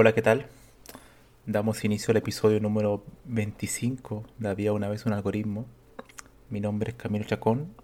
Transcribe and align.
Hola, 0.00 0.14
¿qué 0.14 0.22
tal? 0.22 0.46
Damos 1.44 1.82
inicio 1.82 2.12
al 2.12 2.18
episodio 2.18 2.60
número 2.60 3.02
25 3.24 4.22
de 4.38 4.48
Había 4.48 4.72
una 4.72 4.88
vez 4.88 5.06
un 5.06 5.12
algoritmo. 5.12 5.66
Mi 6.50 6.60
nombre 6.60 6.92
es 6.92 6.96
Camilo 6.96 7.24
Chacón 7.24 7.74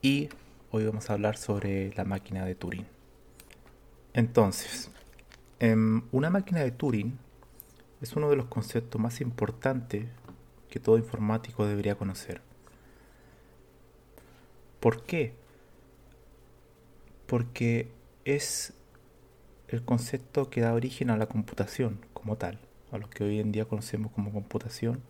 y 0.00 0.28
hoy 0.70 0.84
vamos 0.84 1.10
a 1.10 1.14
hablar 1.14 1.36
sobre 1.36 1.92
la 1.94 2.04
máquina 2.04 2.44
de 2.44 2.54
Turing. 2.54 2.86
Entonces, 4.12 4.92
em, 5.58 6.02
una 6.12 6.30
máquina 6.30 6.60
de 6.60 6.70
Turing 6.70 7.18
es 8.00 8.14
uno 8.14 8.30
de 8.30 8.36
los 8.36 8.46
conceptos 8.46 9.00
más 9.00 9.20
importantes 9.20 10.06
que 10.68 10.78
todo 10.78 10.98
informático 10.98 11.66
debería 11.66 11.96
conocer. 11.96 12.42
¿Por 14.78 15.02
qué? 15.02 15.34
Porque 17.26 17.90
es 18.24 18.72
el 19.70 19.84
concepto 19.84 20.50
que 20.50 20.60
da 20.60 20.74
origen 20.74 21.10
a 21.10 21.16
la 21.16 21.26
computación 21.26 22.00
como 22.12 22.36
tal, 22.36 22.58
a 22.90 22.98
lo 22.98 23.08
que 23.08 23.22
hoy 23.22 23.38
en 23.38 23.52
día 23.52 23.64
conocemos 23.64 24.10
como 24.12 24.32
computación, 24.32 25.00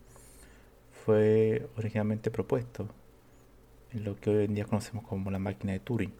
fue 1.04 1.66
originalmente 1.76 2.30
propuesto 2.30 2.88
en 3.92 4.04
lo 4.04 4.20
que 4.20 4.30
hoy 4.30 4.44
en 4.44 4.54
día 4.54 4.66
conocemos 4.66 5.04
como 5.06 5.30
la 5.30 5.38
máquina 5.38 5.72
de 5.72 5.80
Turing. 5.80 6.12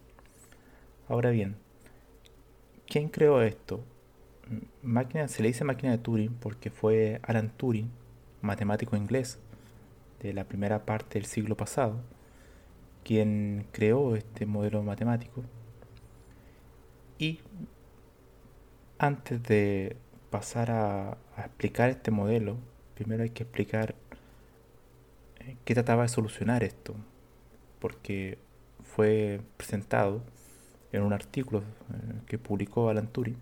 Ahora 1.09 1.31
bien, 1.31 1.57
¿quién 2.89 3.09
creó 3.09 3.43
esto? 3.43 3.85
Máquina, 4.83 5.29
se 5.29 5.43
le 5.43 5.49
dice 5.49 5.65
máquina 5.65 5.93
de 5.93 5.99
Turing 5.99 6.35
porque 6.41 6.71
fue 6.71 7.21
Alan 7.23 7.51
Turing, 7.57 7.91
matemático 8.41 8.97
inglés 8.97 9.39
de 10.23 10.33
la 10.33 10.45
primera 10.45 10.87
parte 10.87 11.19
del 11.19 11.27
siglo 11.27 11.57
pasado, 11.57 12.01
quien 13.05 13.67
creó 13.73 14.17
este 14.17 14.47
modelo 14.47 14.83
matemático 14.83 15.43
y 17.19 17.41
antes 19.01 19.43
de 19.43 19.97
pasar 20.29 20.71
a, 20.71 21.17
explicar 21.39 21.89
este 21.89 22.11
modelo, 22.11 22.59
primero 22.95 23.23
hay 23.23 23.31
que 23.31 23.45
explicar 23.45 23.95
eh, 25.41 25.57
qué 25.65 25.73
trataba 25.73 26.03
de 26.03 26.09
solucionar 26.09 26.63
esto, 26.63 26.95
porque 27.79 28.37
fue 28.85 29.41
presentado 29.57 30.23
en 30.93 31.03
un 31.03 31.15
artículo 31.15 31.61
eh, 31.61 31.63
que 32.27 32.37
publicó 32.37 32.91
Alan 32.91 33.09
Turing, 33.09 33.39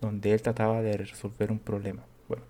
donde 0.00 0.32
él 0.32 0.40
trataba 0.40 0.80
de 0.80 0.96
resolver 0.96 1.52
un 1.52 1.58
problema. 1.58 2.02
Bueno, 2.26 2.44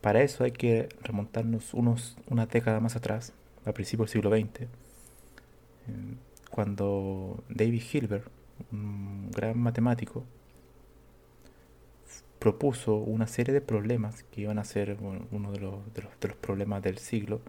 para 0.00 0.22
eso 0.22 0.44
hay 0.44 0.52
que 0.52 0.88
remontarnos 1.02 1.74
unos, 1.74 2.16
una 2.28 2.46
década 2.46 2.78
más 2.78 2.94
atrás, 2.94 3.32
a 3.64 3.72
principios 3.72 4.12
del 4.12 4.22
siglo 4.22 4.30
XX, 4.30 4.60
eh, 4.60 4.68
cuando 6.52 7.42
David 7.48 7.82
Hilbert, 7.92 8.28
un 8.70 9.32
gran 9.32 9.58
matemático, 9.58 10.24
propuso 12.46 12.94
una 12.94 13.26
serie 13.26 13.52
de 13.52 13.60
problemas 13.60 14.22
que 14.30 14.42
iban 14.42 14.60
a 14.60 14.64
ser 14.64 14.98
uno 15.32 15.50
de 15.50 15.58
los, 15.58 16.36
problemas 16.40 16.80
del 16.80 16.98
siglo. 16.98 17.40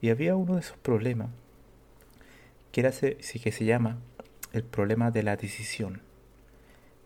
Y 0.00 0.08
había 0.08 0.36
uno 0.36 0.54
de 0.54 0.60
esos 0.60 0.78
problemas 0.78 1.28
que, 2.72 2.80
era, 2.80 2.92
que 2.92 3.52
se 3.52 3.64
llama 3.66 3.98
el 4.54 4.64
problema 4.64 5.10
de 5.10 5.22
la 5.22 5.36
decisión. 5.36 6.00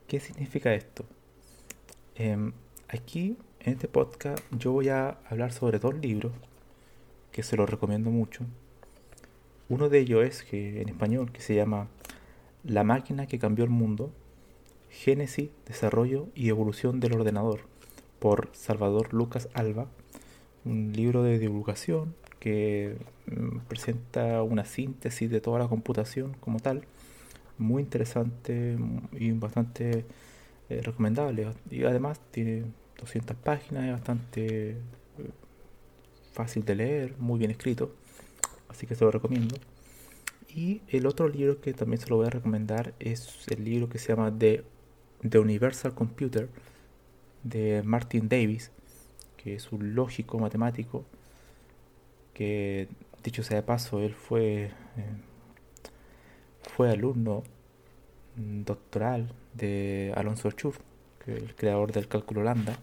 ¿Qué 0.06 0.20
significa 0.20 0.72
esto? 0.72 1.04
Em, 2.14 2.52
aquí 2.86 3.36
en 3.58 3.72
este 3.72 3.88
podcast 3.88 4.40
yo 4.52 4.70
voy 4.70 4.88
a 4.88 5.18
hablar 5.28 5.50
sobre 5.50 5.80
dos 5.80 5.94
libros 5.96 6.30
que 7.32 7.42
se 7.42 7.56
los 7.56 7.68
recomiendo 7.68 8.10
mucho. 8.10 8.44
Uno 9.68 9.88
de 9.88 9.98
ellos 9.98 10.24
es 10.24 10.44
que 10.44 10.80
en 10.80 10.88
español 10.88 11.32
que 11.32 11.40
se 11.40 11.56
llama 11.56 11.88
La 12.62 12.84
máquina 12.84 13.26
que 13.26 13.40
cambió 13.40 13.64
el 13.64 13.70
mundo 13.70 14.12
Génesis, 14.90 15.50
Desarrollo 15.66 16.28
y 16.34 16.48
Evolución 16.48 17.00
del 17.00 17.14
Ordenador 17.14 17.60
por 18.18 18.50
Salvador 18.52 19.14
Lucas 19.14 19.48
Alba, 19.54 19.86
un 20.64 20.92
libro 20.92 21.22
de 21.22 21.38
divulgación 21.38 22.14
que 22.38 22.96
mm, 23.26 23.58
presenta 23.68 24.42
una 24.42 24.64
síntesis 24.64 25.30
de 25.30 25.40
toda 25.40 25.58
la 25.58 25.68
computación 25.68 26.34
como 26.40 26.58
tal, 26.58 26.84
muy 27.58 27.82
interesante 27.82 28.76
y 29.12 29.30
bastante 29.32 30.04
eh, 30.68 30.80
recomendable. 30.82 31.48
Y 31.70 31.84
además 31.84 32.20
tiene 32.30 32.64
200 32.98 33.36
páginas, 33.36 33.84
es 33.84 33.92
bastante 33.92 34.70
eh, 34.70 34.76
fácil 36.32 36.64
de 36.64 36.74
leer, 36.74 37.14
muy 37.18 37.38
bien 37.38 37.50
escrito, 37.50 37.94
así 38.68 38.86
que 38.86 38.94
se 38.94 39.04
lo 39.04 39.10
recomiendo. 39.10 39.56
Y 40.54 40.82
el 40.88 41.06
otro 41.06 41.28
libro 41.28 41.60
que 41.60 41.72
también 41.74 42.00
se 42.00 42.08
lo 42.08 42.16
voy 42.16 42.26
a 42.26 42.30
recomendar 42.30 42.94
es 42.98 43.46
el 43.48 43.64
libro 43.64 43.88
que 43.88 43.98
se 43.98 44.08
llama 44.08 44.36
The 44.36 44.64
The 45.28 45.38
Universal 45.38 45.94
Computer 45.94 46.48
de 47.42 47.82
Martin 47.84 48.28
Davis, 48.28 48.70
que 49.36 49.54
es 49.54 49.72
un 49.72 49.94
lógico 49.94 50.38
matemático, 50.38 51.04
que 52.34 52.88
dicho 53.22 53.42
sea 53.42 53.56
de 53.56 53.62
paso, 53.62 54.00
él 54.00 54.14
fue, 54.14 54.64
eh, 54.64 54.70
fue 56.74 56.90
alumno 56.90 57.42
doctoral 58.36 59.32
de 59.54 60.12
Alonso 60.16 60.50
Schur, 60.50 60.74
que 61.24 61.34
es 61.34 61.42
el 61.42 61.54
creador 61.54 61.92
del 61.92 62.08
cálculo 62.08 62.42
lambda. 62.42 62.78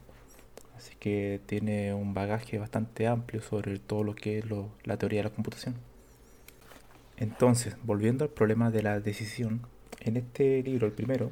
Así 0.76 0.94
que 1.00 1.42
tiene 1.48 1.94
un 1.94 2.14
bagaje 2.14 2.60
bastante 2.60 3.08
amplio 3.08 3.42
sobre 3.42 3.80
todo 3.80 4.04
lo 4.04 4.16
que 4.16 4.40
es 4.40 4.46
la 4.84 4.98
teoría 4.98 5.20
de 5.20 5.30
la 5.30 5.36
computación. 5.36 5.76
Entonces, 7.18 7.76
volviendo 7.84 8.24
al 8.24 8.30
problema 8.30 8.70
de 8.70 8.84
la 8.84 9.00
decisión, 9.00 9.62
en 10.02 10.18
este 10.18 10.62
libro, 10.62 10.86
el 10.86 10.94
primero, 10.94 11.32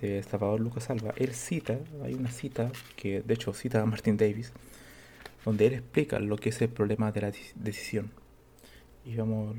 de 0.00 0.22
Salvador 0.22 0.60
Lucas 0.60 0.90
Alba, 0.90 1.14
él 1.16 1.34
cita, 1.34 1.78
hay 2.02 2.14
una 2.14 2.30
cita 2.30 2.70
que 2.96 3.22
de 3.22 3.34
hecho 3.34 3.52
cita 3.54 3.80
a 3.80 3.86
Martin 3.86 4.16
Davis, 4.16 4.52
donde 5.44 5.66
él 5.66 5.74
explica 5.74 6.18
lo 6.18 6.36
que 6.36 6.48
es 6.50 6.60
el 6.60 6.68
problema 6.68 7.12
de 7.12 7.20
la 7.20 7.32
decisión. 7.54 8.10
Y 9.04 9.16
vamos, 9.16 9.56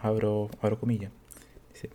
abro, 0.00 0.50
abro 0.60 0.78
comillas. 0.78 1.10
Dice, 1.72 1.90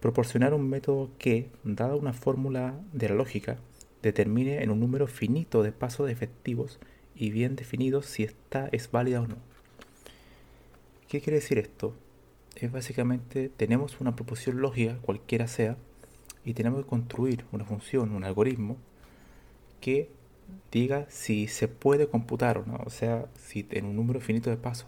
proporcionar 0.00 0.54
un 0.54 0.68
método 0.68 1.10
que, 1.18 1.48
dada 1.64 1.96
una 1.96 2.12
fórmula 2.12 2.74
de 2.92 3.08
la 3.08 3.14
lógica, 3.14 3.58
determine 4.02 4.62
en 4.62 4.70
un 4.70 4.80
número 4.80 5.06
finito 5.06 5.62
de 5.62 5.72
pasos 5.72 6.10
efectivos 6.10 6.78
y 7.14 7.30
bien 7.30 7.56
definidos 7.56 8.06
si 8.06 8.24
esta 8.24 8.68
es 8.72 8.90
válida 8.90 9.22
o 9.22 9.26
no. 9.26 9.36
¿Qué 11.08 11.20
quiere 11.20 11.38
decir 11.38 11.58
esto? 11.58 11.94
Es 12.56 12.70
básicamente, 12.70 13.48
tenemos 13.48 14.00
una 14.00 14.14
proposición 14.14 14.60
lógica, 14.60 14.98
cualquiera 15.00 15.46
sea, 15.46 15.76
y 16.44 16.54
tenemos 16.54 16.82
que 16.82 16.88
construir 16.88 17.44
una 17.52 17.64
función, 17.64 18.12
un 18.14 18.24
algoritmo 18.24 18.76
que 19.80 20.10
diga 20.70 21.06
si 21.08 21.46
se 21.48 21.68
puede 21.68 22.08
computar 22.08 22.58
o 22.58 22.66
no, 22.66 22.80
o 22.84 22.90
sea, 22.90 23.26
si 23.36 23.66
en 23.70 23.86
un 23.86 23.96
número 23.96 24.20
finito 24.20 24.50
de 24.50 24.56
pasos 24.56 24.86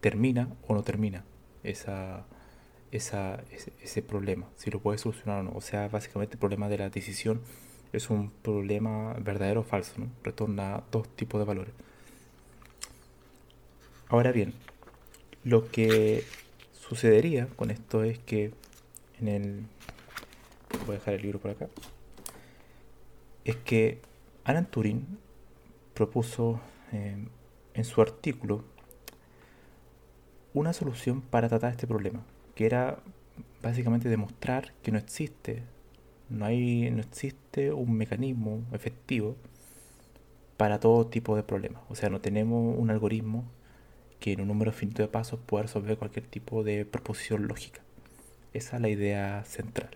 termina 0.00 0.48
o 0.66 0.74
no 0.74 0.82
termina 0.82 1.24
esa, 1.62 2.24
esa, 2.92 3.42
ese, 3.82 4.02
problema, 4.02 4.46
si 4.56 4.70
lo 4.70 4.80
puede 4.80 4.98
solucionar 4.98 5.40
o 5.40 5.42
no. 5.42 5.52
O 5.54 5.60
sea, 5.60 5.88
básicamente 5.88 6.34
el 6.34 6.38
problema 6.38 6.68
de 6.68 6.78
la 6.78 6.90
decisión 6.90 7.40
es 7.92 8.10
un 8.10 8.30
problema 8.30 9.14
verdadero 9.14 9.60
o 9.60 9.64
falso, 9.64 9.94
¿no? 9.98 10.08
retorna 10.22 10.82
dos 10.92 11.08
tipos 11.16 11.40
de 11.40 11.44
valores. 11.44 11.74
Ahora 14.08 14.30
bien, 14.30 14.52
lo 15.42 15.70
que 15.70 16.22
sucedería 16.72 17.46
con 17.56 17.70
esto 17.70 18.04
es 18.04 18.18
que 18.18 18.52
en 19.20 19.28
el... 19.28 19.66
Voy 20.86 20.96
a 20.96 20.98
dejar 20.98 21.14
el 21.14 21.22
libro 21.22 21.40
por 21.40 21.50
acá. 21.50 21.68
Es 23.44 23.56
que 23.56 24.00
Alan 24.44 24.66
Turing 24.66 25.06
propuso 25.94 26.60
eh, 26.92 27.16
en 27.74 27.84
su 27.84 28.00
artículo 28.00 28.64
una 30.52 30.72
solución 30.72 31.20
para 31.20 31.48
tratar 31.48 31.72
este 31.72 31.86
problema, 31.86 32.22
que 32.54 32.66
era 32.66 32.98
básicamente 33.62 34.08
demostrar 34.08 34.72
que 34.82 34.92
no 34.92 34.98
existe, 34.98 35.62
no 36.28 36.44
hay, 36.44 36.90
no 36.90 37.00
existe 37.00 37.72
un 37.72 37.96
mecanismo 37.96 38.62
efectivo 38.72 39.36
para 40.56 40.78
todo 40.78 41.06
tipo 41.06 41.34
de 41.36 41.42
problemas. 41.42 41.82
O 41.88 41.94
sea, 41.94 42.10
no 42.10 42.20
tenemos 42.20 42.78
un 42.78 42.90
algoritmo 42.90 43.44
que 44.20 44.32
en 44.32 44.40
un 44.40 44.48
número 44.48 44.72
finito 44.72 45.02
de 45.02 45.08
pasos 45.08 45.40
pueda 45.44 45.64
resolver 45.64 45.98
cualquier 45.98 46.26
tipo 46.26 46.62
de 46.62 46.84
proposición 46.84 47.48
lógica. 47.48 47.80
Esa 48.52 48.76
es 48.76 48.82
la 48.82 48.88
idea 48.88 49.44
central. 49.44 49.90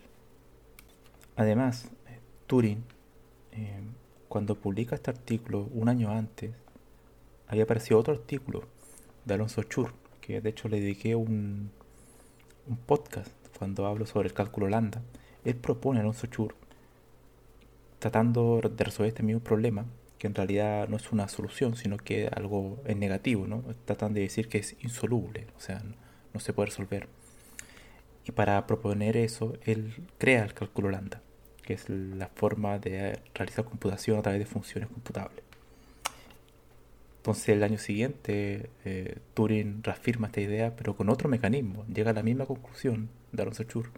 Además, 1.38 1.88
Turing, 2.49 2.82
eh, 3.52 3.81
cuando 4.29 4.56
publica 4.56 4.96
este 4.96 5.12
artículo 5.12 5.69
un 5.73 5.88
año 5.88 6.11
antes, 6.11 6.50
había 7.46 7.62
aparecido 7.62 8.00
otro 8.00 8.14
artículo 8.14 8.64
de 9.25 9.35
Alonso 9.35 9.62
Chur, 9.62 9.93
que 10.20 10.40
de 10.40 10.50
hecho 10.50 10.69
le 10.69 10.81
dediqué 10.81 11.14
un, 11.14 11.70
podcast 12.87 13.31
cuando 13.56 13.87
hablo 13.87 14.05
sobre 14.05 14.26
el 14.26 14.35
cálculo 14.35 14.69
lambda. 14.69 15.00
Él 15.44 15.55
propone 15.55 16.00
a 16.00 16.02
Alonso 16.02 16.26
Chur, 16.26 16.56
tratando 18.00 18.61
de 18.61 18.84
resolver 18.84 19.11
este 19.11 19.23
mismo 19.23 19.41
problema, 19.41 19.87
que 20.19 20.26
en 20.26 20.34
realidad 20.34 20.88
no 20.88 20.96
es 20.96 21.12
una 21.12 21.29
solución, 21.29 21.76
sino 21.76 21.99
que 21.99 22.26
algo 22.26 22.82
es 22.84 22.96
negativo, 22.96 23.46
¿no? 23.46 23.62
Tratan 23.84 24.12
de 24.12 24.23
decir 24.23 24.49
que 24.49 24.58
es 24.58 24.75
insoluble, 24.82 25.46
o 25.56 25.61
sea, 25.61 25.84
no, 26.34 26.41
se 26.41 26.52
puede 26.52 26.70
resolver. 26.70 27.06
Y 28.25 28.32
para 28.32 28.67
proponer 28.67 29.17
eso, 29.17 29.55
él 29.64 29.94
crea 30.19 30.43
el 30.43 30.52
cálculo 30.52 30.91
lambda, 30.91 31.23
que 31.69 31.75
es 31.75 31.91
la 31.91 32.29
forma 32.29 32.79
de 32.79 33.19
realizar 33.35 33.62
computación 33.62 34.19
a 34.19 34.23
través 34.23 34.41
de 34.41 34.47
funciones 34.47 34.88
computables. 34.88 35.44
Entonces 37.19 37.50
el 37.50 37.62
año 37.62 37.76
siguiente 37.76 38.70
eh, 38.87 39.19
Turing 39.35 39.82
reafirma 39.82 40.29
esta 40.29 40.41
idea, 40.41 40.75
pero 40.75 40.97
con 40.97 41.11
otro 41.11 41.29
mecanismo. 41.29 41.85
Llega 41.93 42.12
a 42.12 42.15
la 42.15 42.23
misma 42.23 42.47
conclusión 42.47 43.11
de 43.32 43.43
Alonso 43.43 43.65
Chur, 43.65 43.91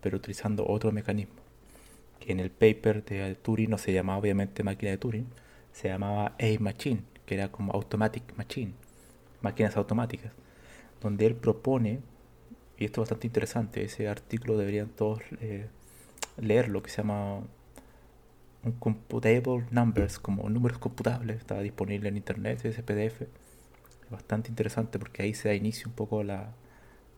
pero 0.00 0.16
utilizando 0.16 0.66
otro 0.66 0.90
mecanismo. 0.90 1.36
Que 2.18 2.32
en 2.32 2.40
el 2.40 2.50
paper 2.50 3.04
de 3.04 3.36
Turing 3.36 3.70
no 3.70 3.78
se 3.78 3.92
llamaba 3.92 4.18
obviamente 4.18 4.64
máquina 4.64 4.90
de 4.90 4.98
Turing, 4.98 5.26
se 5.72 5.90
llamaba 5.90 6.34
A-Machine, 6.40 7.04
que 7.24 7.36
era 7.36 7.52
como 7.52 7.70
Automatic 7.72 8.36
Machine, 8.36 8.72
máquinas 9.42 9.76
automáticas, 9.76 10.32
donde 11.00 11.26
él 11.26 11.36
propone, 11.36 12.00
y 12.76 12.86
esto 12.86 13.00
es 13.00 13.02
bastante 13.04 13.28
interesante, 13.28 13.84
ese 13.84 14.08
artículo 14.08 14.58
deberían 14.58 14.88
todos 14.88 15.20
eh, 15.40 15.68
leerlo, 16.40 16.82
que 16.82 16.90
se 16.90 16.98
llama 16.98 17.42
un 18.62 18.72
computable 18.72 19.64
numbers, 19.70 20.18
como 20.18 20.48
números 20.48 20.78
computables, 20.78 21.38
está 21.38 21.60
disponible 21.60 22.08
en 22.08 22.16
internet, 22.16 22.64
ese 22.64 22.82
PDF. 22.82 23.22
Bastante 24.10 24.48
interesante 24.48 24.98
porque 24.98 25.22
ahí 25.22 25.34
se 25.34 25.48
da 25.48 25.54
inicio 25.54 25.88
un 25.88 25.94
poco 25.94 26.20
a 26.20 26.24
la, 26.24 26.54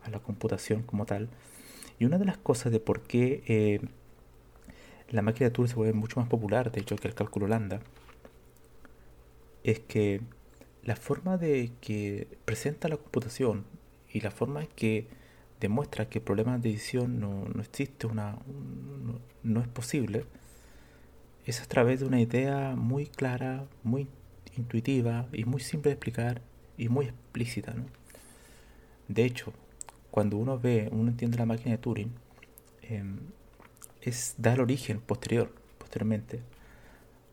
a 0.05 0.11
la 0.11 0.21
computación 0.21 0.83
como 0.83 1.07
tal. 1.07 1.29
Y 1.99 2.05
una 2.05 2.19
de 2.19 2.25
las 2.25 2.37
cosas 2.37 2.73
de 2.73 2.81
por 2.81 3.03
qué 3.03 3.43
eh, 3.47 3.81
la 5.11 5.23
máquina 5.23 5.49
de 5.49 5.51
Turing 5.53 5.69
se 5.69 5.77
vuelve 5.77 5.93
mucho 5.93 6.21
más 6.21 6.29
popular, 6.29 6.73
de 6.73 6.81
hecho, 6.81 6.97
que 6.97 7.09
el 7.09 7.15
cálculo 7.15 7.47
lambda, 7.47 7.81
es 9.63 9.81
que 9.81 10.21
la 10.83 10.97
forma 10.97 11.37
de 11.37 11.73
que 11.81 12.27
presenta 12.45 12.89
la 12.89 12.97
computación 12.97 13.65
y 14.11 14.21
la 14.21 14.31
forma 14.31 14.63
en 14.63 14.69
que 14.69 15.07
demuestra 15.63 16.09
que 16.09 16.19
el 16.19 16.25
problema 16.25 16.59
de 16.59 16.71
edición 16.71 17.21
no, 17.21 17.47
no 17.47 17.63
existe, 17.63 18.07
una, 18.07 18.39
no 19.43 19.61
es 19.61 19.69
posible, 19.69 20.27
es 21.47 21.61
a 21.61 21.67
través 21.67 22.01
de 22.01 22.07
una 22.07 22.21
idea 22.21 22.75
muy 22.77 23.07
clara, 23.07 23.65
muy 23.83 24.09
intuitiva 24.57 25.27
y 25.33 25.45
muy 25.45 25.61
simple 25.61 25.91
de 25.91 25.95
explicar 25.95 26.43
y 26.77 26.89
muy 26.89 27.07
explícita. 27.07 27.73
¿no? 27.73 27.87
De 29.09 29.25
hecho, 29.25 29.53
cuando 30.11 30.37
uno 30.37 30.59
ve, 30.59 30.89
uno 30.93 31.11
entiende 31.11 31.39
la 31.39 31.47
máquina 31.47 31.73
de 31.73 31.79
Turing, 31.79 32.13
em, 32.83 33.19
es 34.03 34.35
dar 34.39 34.61
origen 34.61 35.01
posterior, 35.01 35.55
posteriormente, 35.79 36.41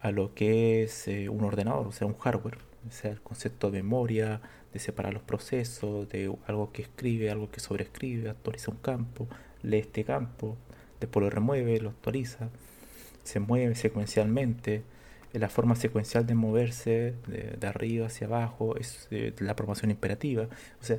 a 0.02 0.12
lo 0.12 0.34
que 0.34 0.84
es 0.84 1.08
eh, 1.08 1.30
un 1.30 1.44
ordenador, 1.44 1.88
o 1.88 1.92
sea, 1.92 2.08
un 2.08 2.18
hardware, 2.18 2.60
sea, 2.92 3.12
el 3.12 3.22
concepto 3.22 3.72
de 3.72 3.84
memoria, 3.84 4.42
de 4.74 4.80
separar 4.80 5.14
los 5.14 5.24
procesos, 5.24 6.10
de 6.10 6.34
algo 6.46 6.72
que 6.72 6.84
escribe, 6.84 7.30
algo 7.32 7.50
que 7.52 7.60
sobrescribe, 7.60 8.30
actualiza 8.30 8.72
un 8.72 8.78
campo, 8.78 9.28
lee 9.64 9.80
este 9.80 10.04
campo, 10.04 10.58
después 11.00 11.24
lo 11.24 11.30
remueve, 11.30 11.80
lo 11.80 11.90
actualiza 11.90 12.50
se 13.30 13.40
mueve 13.40 13.76
secuencialmente. 13.76 14.84
La 15.34 15.50
forma 15.50 15.76
secuencial 15.76 16.26
de 16.26 16.34
moverse 16.34 17.14
de, 17.28 17.68
arriba 17.68 18.08
hacia 18.08 18.26
abajo 18.26 18.76
es 18.78 19.08
eh, 19.12 19.34
la 19.40 19.56
promoción 19.56 19.92
imperativa. 19.92 20.48
O 20.82 20.84
sea, 20.84 20.98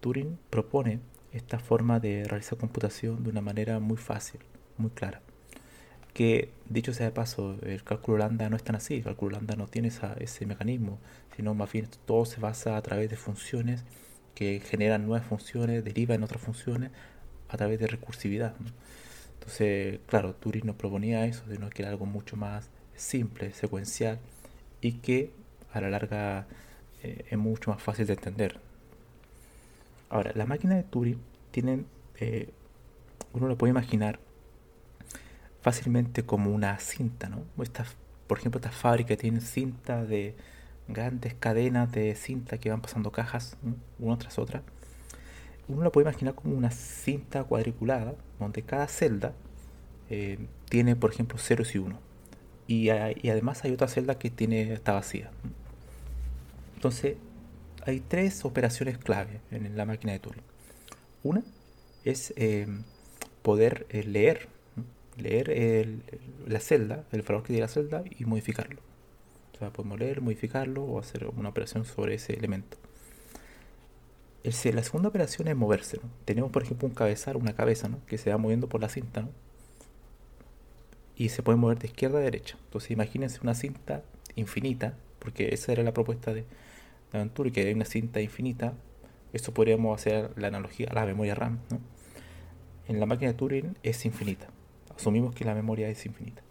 Turing 0.00 0.38
propone 0.50 0.98
esta 1.32 1.60
forma 1.60 2.00
de 2.00 2.24
realizar 2.24 2.58
computación 2.58 3.22
de 3.22 3.30
una 3.30 3.40
manera 3.40 3.78
muy 3.78 3.96
fácil, 3.96 4.40
muy 4.76 4.90
clara. 4.90 5.20
Que, 6.18 6.50
dicho 6.68 6.92
sea 6.92 7.06
de 7.06 7.12
paso, 7.12 7.56
el 7.62 7.84
cálculo 7.84 8.18
lambda 8.18 8.50
no 8.50 8.56
es 8.56 8.64
tan 8.64 8.74
así, 8.74 8.96
el 8.96 9.04
cálculo 9.04 9.36
lambda 9.36 9.54
no 9.54 9.68
tiene 9.68 9.86
ese 10.18 10.46
mecanismo, 10.46 10.98
sino 11.36 11.54
más 11.54 11.70
bien 11.70 11.86
todo 12.06 12.24
se 12.24 12.40
basa 12.40 12.76
a 12.76 12.82
través 12.82 13.08
de 13.08 13.16
funciones 13.16 13.84
que 14.34 14.58
generan 14.58 15.06
nuevas 15.06 15.24
funciones, 15.24 15.84
derivan 15.84 16.16
en 16.16 16.24
otras 16.24 16.42
funciones 16.42 16.90
a 17.48 17.56
través 17.56 17.78
de 17.78 17.86
recursividad. 17.86 18.56
Entonces, 19.34 20.00
claro, 20.08 20.34
Turing 20.34 20.66
no 20.66 20.76
proponía 20.76 21.24
eso, 21.24 21.44
sino 21.48 21.70
que 21.70 21.82
era 21.82 21.92
algo 21.92 22.04
mucho 22.04 22.36
más 22.36 22.68
simple, 22.96 23.52
secuencial 23.52 24.18
y 24.80 24.94
que 24.94 25.30
a 25.72 25.80
la 25.80 25.88
larga 25.88 26.48
eh, 27.04 27.26
es 27.30 27.38
mucho 27.38 27.70
más 27.70 27.80
fácil 27.80 28.06
de 28.08 28.14
entender. 28.14 28.58
Ahora, 30.10 30.32
las 30.34 30.48
máquinas 30.48 30.78
de 30.78 30.82
Turing 30.82 31.20
tienen, 31.52 31.86
eh, 32.18 32.50
uno 33.32 33.46
lo 33.46 33.56
puede 33.56 33.70
imaginar 33.70 34.18
fácilmente 35.60 36.24
como 36.24 36.50
una 36.50 36.78
cinta, 36.78 37.28
¿no? 37.28 37.42
por 38.26 38.38
ejemplo, 38.38 38.58
estas 38.58 38.74
fábricas 38.74 39.18
tienen 39.18 39.40
cinta 39.40 40.04
de 40.04 40.36
grandes 40.86 41.34
cadenas 41.34 41.90
de 41.92 42.14
cinta 42.14 42.58
que 42.58 42.70
van 42.70 42.80
pasando 42.80 43.10
cajas 43.10 43.56
una 43.98 44.18
tras 44.18 44.38
otra 44.38 44.62
uno 45.68 45.82
lo 45.82 45.92
puede 45.92 46.08
imaginar 46.08 46.34
como 46.34 46.56
una 46.56 46.70
cinta 46.70 47.44
cuadriculada, 47.44 48.14
donde 48.38 48.62
cada 48.62 48.88
celda 48.88 49.34
eh, 50.08 50.38
tiene, 50.68 50.96
por 50.96 51.12
ejemplo, 51.12 51.38
ceros 51.38 51.74
y 51.74 51.78
uno. 51.78 52.00
Y, 52.66 52.90
además 52.90 53.64
hay 53.64 53.72
otra 53.72 53.88
celda 53.88 54.18
que 54.18 54.30
tiene, 54.30 54.72
está 54.72 54.92
vacía. 54.92 55.30
Entonces, 56.74 57.16
hay 57.86 58.00
tres 58.00 58.44
operaciones 58.44 58.98
clave 58.98 59.40
en 59.50 59.76
la 59.76 59.84
máquina 59.84 60.12
de 60.12 60.18
Turing. 60.18 60.42
Una 61.22 61.42
es 62.04 62.32
eh, 62.36 62.66
poder 63.42 63.86
eh, 63.90 64.04
leer, 64.04 64.48
leer 65.18 66.02
la 66.46 66.60
celda, 66.60 67.04
el 67.12 67.22
valor 67.22 67.42
que 67.42 67.48
tiene 67.48 67.62
la 67.62 67.68
celda 67.68 68.02
y 68.18 68.24
modificarlo. 68.24 68.80
O 69.54 69.58
sea, 69.58 69.72
podemos 69.72 69.98
leer, 69.98 70.20
modificarlo 70.20 70.84
o 70.84 70.98
hacer 70.98 71.26
una 71.26 71.48
operación 71.48 71.84
sobre 71.84 72.14
ese 72.14 72.34
elemento 72.34 72.78
la 74.72 74.82
segunda 74.82 75.08
operación 75.08 75.48
es 75.48 75.56
moverse. 75.56 76.00
Tenemos, 76.24 76.50
por 76.50 76.62
ejemplo, 76.62 76.88
un 76.88 76.94
cabezal, 76.94 77.36
una 77.36 77.54
cabeza, 77.54 77.90
que 78.06 78.18
se 78.18 78.30
va 78.30 78.38
moviendo 78.38 78.68
por 78.68 78.80
la 78.80 78.88
cinta. 78.88 79.28
Y 81.16 81.30
se 81.30 81.42
puede 81.42 81.58
mover 81.58 81.78
de 81.78 81.88
izquierda 81.88 82.18
a 82.18 82.22
derecha. 82.22 82.56
Entonces, 82.64 82.90
imagínense 82.90 83.40
una 83.42 83.54
cinta 83.54 84.02
infinita, 84.36 84.94
porque 85.18 85.52
esa 85.52 85.72
era 85.72 85.82
la 85.82 85.92
propuesta 85.92 86.32
de, 86.32 86.44
de 87.12 87.50
que 87.52 87.60
hay 87.60 87.72
una 87.72 87.84
cinta 87.84 88.20
infinita. 88.20 88.74
Esto 89.32 89.52
podríamos 89.52 89.98
hacer 89.98 90.30
la 90.36 90.48
analogía 90.48 90.88
a 90.90 90.94
la 90.94 91.06
memoria 91.06 91.34
RAM. 91.34 91.58
En 92.86 93.00
la 93.00 93.06
máquina 93.06 93.32
de 93.32 93.36
Turing 93.36 93.76
es 93.82 94.04
infinita. 94.06 94.48
Asumimos 94.98 95.32
que 95.32 95.44
la 95.44 95.54
memoria 95.54 95.88
es 95.88 96.04
infinita. 96.06 96.42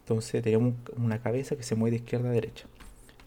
Entonces, 0.00 0.42
tenemos 0.42 0.74
una 0.96 1.22
cabeza 1.22 1.54
que 1.54 1.62
se 1.62 1.76
mueve 1.76 1.96
de 1.96 2.02
izquierda 2.02 2.28
a 2.28 2.32
derecha 2.32 2.66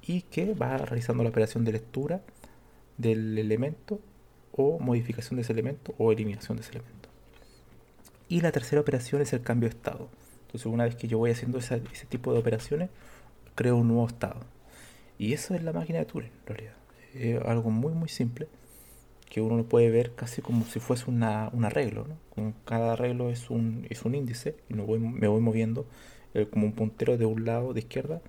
y 0.06 0.24
que 0.24 0.54
va 0.54 0.78
realizando 0.78 1.24
la 1.24 1.30
operación 1.30 1.64
de 1.64 1.72
lectura 1.72 2.22
del 2.98 3.38
elemento 3.38 4.02
o 4.52 4.78
modificación 4.78 5.38
de 5.38 5.44
ese 5.44 5.54
elemento 5.54 5.96
o 5.98 6.12
eliminación 6.12 6.58
de 6.58 6.64
ese 6.64 6.72
elemento. 6.72 7.08
Y 8.28 8.42
la 8.42 8.52
tercera 8.52 8.82
operación 8.82 9.22
es 9.22 9.32
el 9.32 9.42
cambio 9.42 9.70
de 9.70 9.76
estado. 9.76 10.10
Entonces 10.48 10.66
una 10.66 10.84
vez 10.84 10.98
que 10.98 11.08
yo 11.08 11.18
voy 11.18 11.32
haciendo 11.32 11.60
ese 11.60 11.80
tipo 12.10 12.34
de 12.34 12.40
operaciones, 12.40 12.90
creo 13.56 13.78
un 13.78 13.88
nuevo 13.88 14.06
estado. 14.06 14.42
Y 15.18 15.32
eso 15.32 15.56
es 15.56 15.64
la 15.64 15.72
máquina 15.72 16.00
de 16.00 16.06
Turing, 16.06 16.32
en 16.42 16.46
realidad. 16.46 16.76
Es 17.14 17.42
algo 17.46 17.70
muy, 17.72 17.94
muy 17.94 18.10
simple 18.10 18.50
que 19.30 19.42
uno 19.42 19.58
lo 19.58 19.66
puede 19.66 19.90
ver 19.90 20.14
casi 20.16 20.42
como 20.42 20.66
si 20.66 20.80
fuese 20.80 21.10
un 21.10 21.24
arreglo. 21.24 22.08
¿no? 22.36 22.54
cada 22.66 22.94
arreglo 22.94 23.30
es 23.30 23.50
un, 23.50 23.86
es 23.90 24.04
un 24.04 24.16
índice 24.16 24.56
y 24.70 24.74
me 24.74 24.84
voy, 24.84 25.00
me 25.00 25.28
voy 25.28 25.42
moviendo 25.42 25.86
eh, 26.34 26.48
como 26.50 26.66
un 26.66 26.74
puntero 26.74 27.18
de 27.18 27.26
un 27.26 27.46
lado 27.46 27.74
de 27.74 27.80
izquierda 27.80 28.22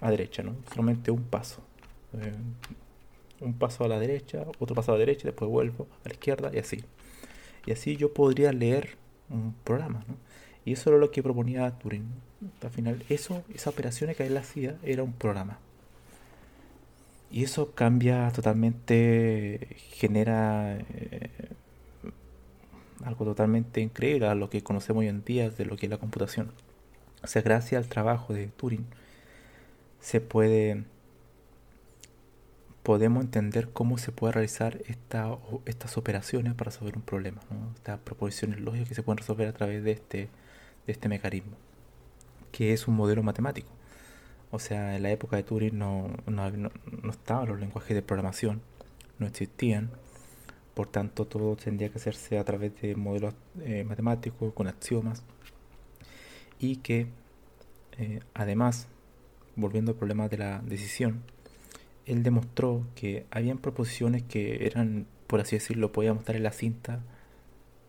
a 0.00 0.10
derecha, 0.10 0.42
¿no? 0.42 0.56
solamente 0.70 1.10
un 1.10 1.22
paso. 1.22 1.62
Eh, 2.14 2.32
un 3.40 3.54
paso 3.54 3.84
a 3.84 3.88
la 3.88 3.98
derecha, 3.98 4.44
otro 4.58 4.74
paso 4.74 4.92
a 4.92 4.94
la 4.94 5.00
derecha, 5.00 5.28
después 5.28 5.50
vuelvo 5.50 5.86
a 6.04 6.08
la 6.08 6.14
izquierda 6.14 6.50
y 6.52 6.58
así. 6.58 6.84
Y 7.66 7.72
así 7.72 7.96
yo 7.96 8.12
podría 8.12 8.52
leer 8.52 8.96
un 9.30 9.54
programa. 9.64 10.04
¿no? 10.08 10.16
Y 10.64 10.72
eso 10.72 10.90
era 10.90 10.98
lo 10.98 11.10
que 11.10 11.22
proponía 11.22 11.70
Turing. 11.78 12.06
Al 12.62 12.70
final, 12.70 13.02
eso, 13.08 13.42
esas 13.54 13.68
operaciones 13.68 14.16
que 14.16 14.26
él 14.26 14.36
hacía 14.36 14.76
era 14.82 15.02
un 15.02 15.12
programa. 15.12 15.58
Y 17.30 17.44
eso 17.44 17.72
cambia 17.74 18.30
totalmente, 18.30 19.76
genera 19.90 20.78
eh, 20.78 21.30
algo 23.04 23.24
totalmente 23.24 23.80
increíble 23.80 24.26
a 24.26 24.34
lo 24.34 24.50
que 24.50 24.62
conocemos 24.62 25.00
hoy 25.00 25.08
en 25.08 25.24
día 25.24 25.50
de 25.50 25.66
lo 25.66 25.76
que 25.76 25.86
es 25.86 25.90
la 25.90 25.98
computación. 25.98 26.52
O 27.22 27.26
sea, 27.26 27.42
gracias 27.42 27.82
al 27.82 27.88
trabajo 27.88 28.34
de 28.34 28.46
Turing 28.48 28.86
se 30.00 30.20
puede 30.20 30.84
podemos 32.84 33.24
entender 33.24 33.70
cómo 33.70 33.96
se 33.96 34.12
puede 34.12 34.34
realizar 34.34 34.78
esta, 34.86 35.38
estas 35.64 35.96
operaciones 35.96 36.52
para 36.54 36.70
resolver 36.70 36.96
un 36.96 37.02
problema, 37.02 37.40
estas 37.76 37.98
proposiciones 37.98 38.60
lógicas 38.60 38.90
que 38.90 38.94
se 38.94 39.02
pueden 39.02 39.18
resolver 39.18 39.48
a 39.48 39.54
través 39.54 39.82
de 39.82 39.92
este, 39.92 40.28
de 40.86 40.92
este 40.92 41.08
mecanismo, 41.08 41.56
que 42.52 42.74
es 42.74 42.86
un 42.86 42.94
modelo 42.94 43.22
matemático. 43.22 43.68
O 44.54 44.60
sea, 44.60 44.94
en 44.94 45.02
la 45.02 45.10
época 45.10 45.36
de 45.36 45.42
Turing 45.42 45.76
no, 45.76 46.08
no, 46.28 46.70
estaban 47.10 47.48
los 47.48 47.58
lenguajes 47.58 47.92
de 47.92 48.02
programación, 48.02 48.62
no 49.18 49.26
existían. 49.26 49.90
Por 50.74 50.86
tanto, 50.86 51.24
todo 51.24 51.56
tendría 51.56 51.88
que 51.88 51.98
hacerse 51.98 52.38
a 52.38 52.44
través 52.44 52.80
de 52.80 52.94
modelos 52.94 53.34
eh, 53.62 53.82
matemáticos 53.82 54.52
con 54.54 54.68
axiomas. 54.68 55.24
Y 56.60 56.76
que, 56.76 57.08
eh, 57.98 58.20
además, 58.32 58.86
volviendo 59.56 59.90
al 59.90 59.98
problema 59.98 60.28
de 60.28 60.38
la 60.38 60.60
decisión, 60.60 61.24
él 62.06 62.22
demostró 62.22 62.86
que 62.94 63.26
habían 63.32 63.58
proposiciones 63.58 64.22
que 64.22 64.66
eran, 64.66 65.08
por 65.26 65.40
así 65.40 65.56
decirlo, 65.56 65.90
podíamos 65.90 66.20
estar 66.20 66.36
en 66.36 66.44
la 66.44 66.52
cinta 66.52 67.02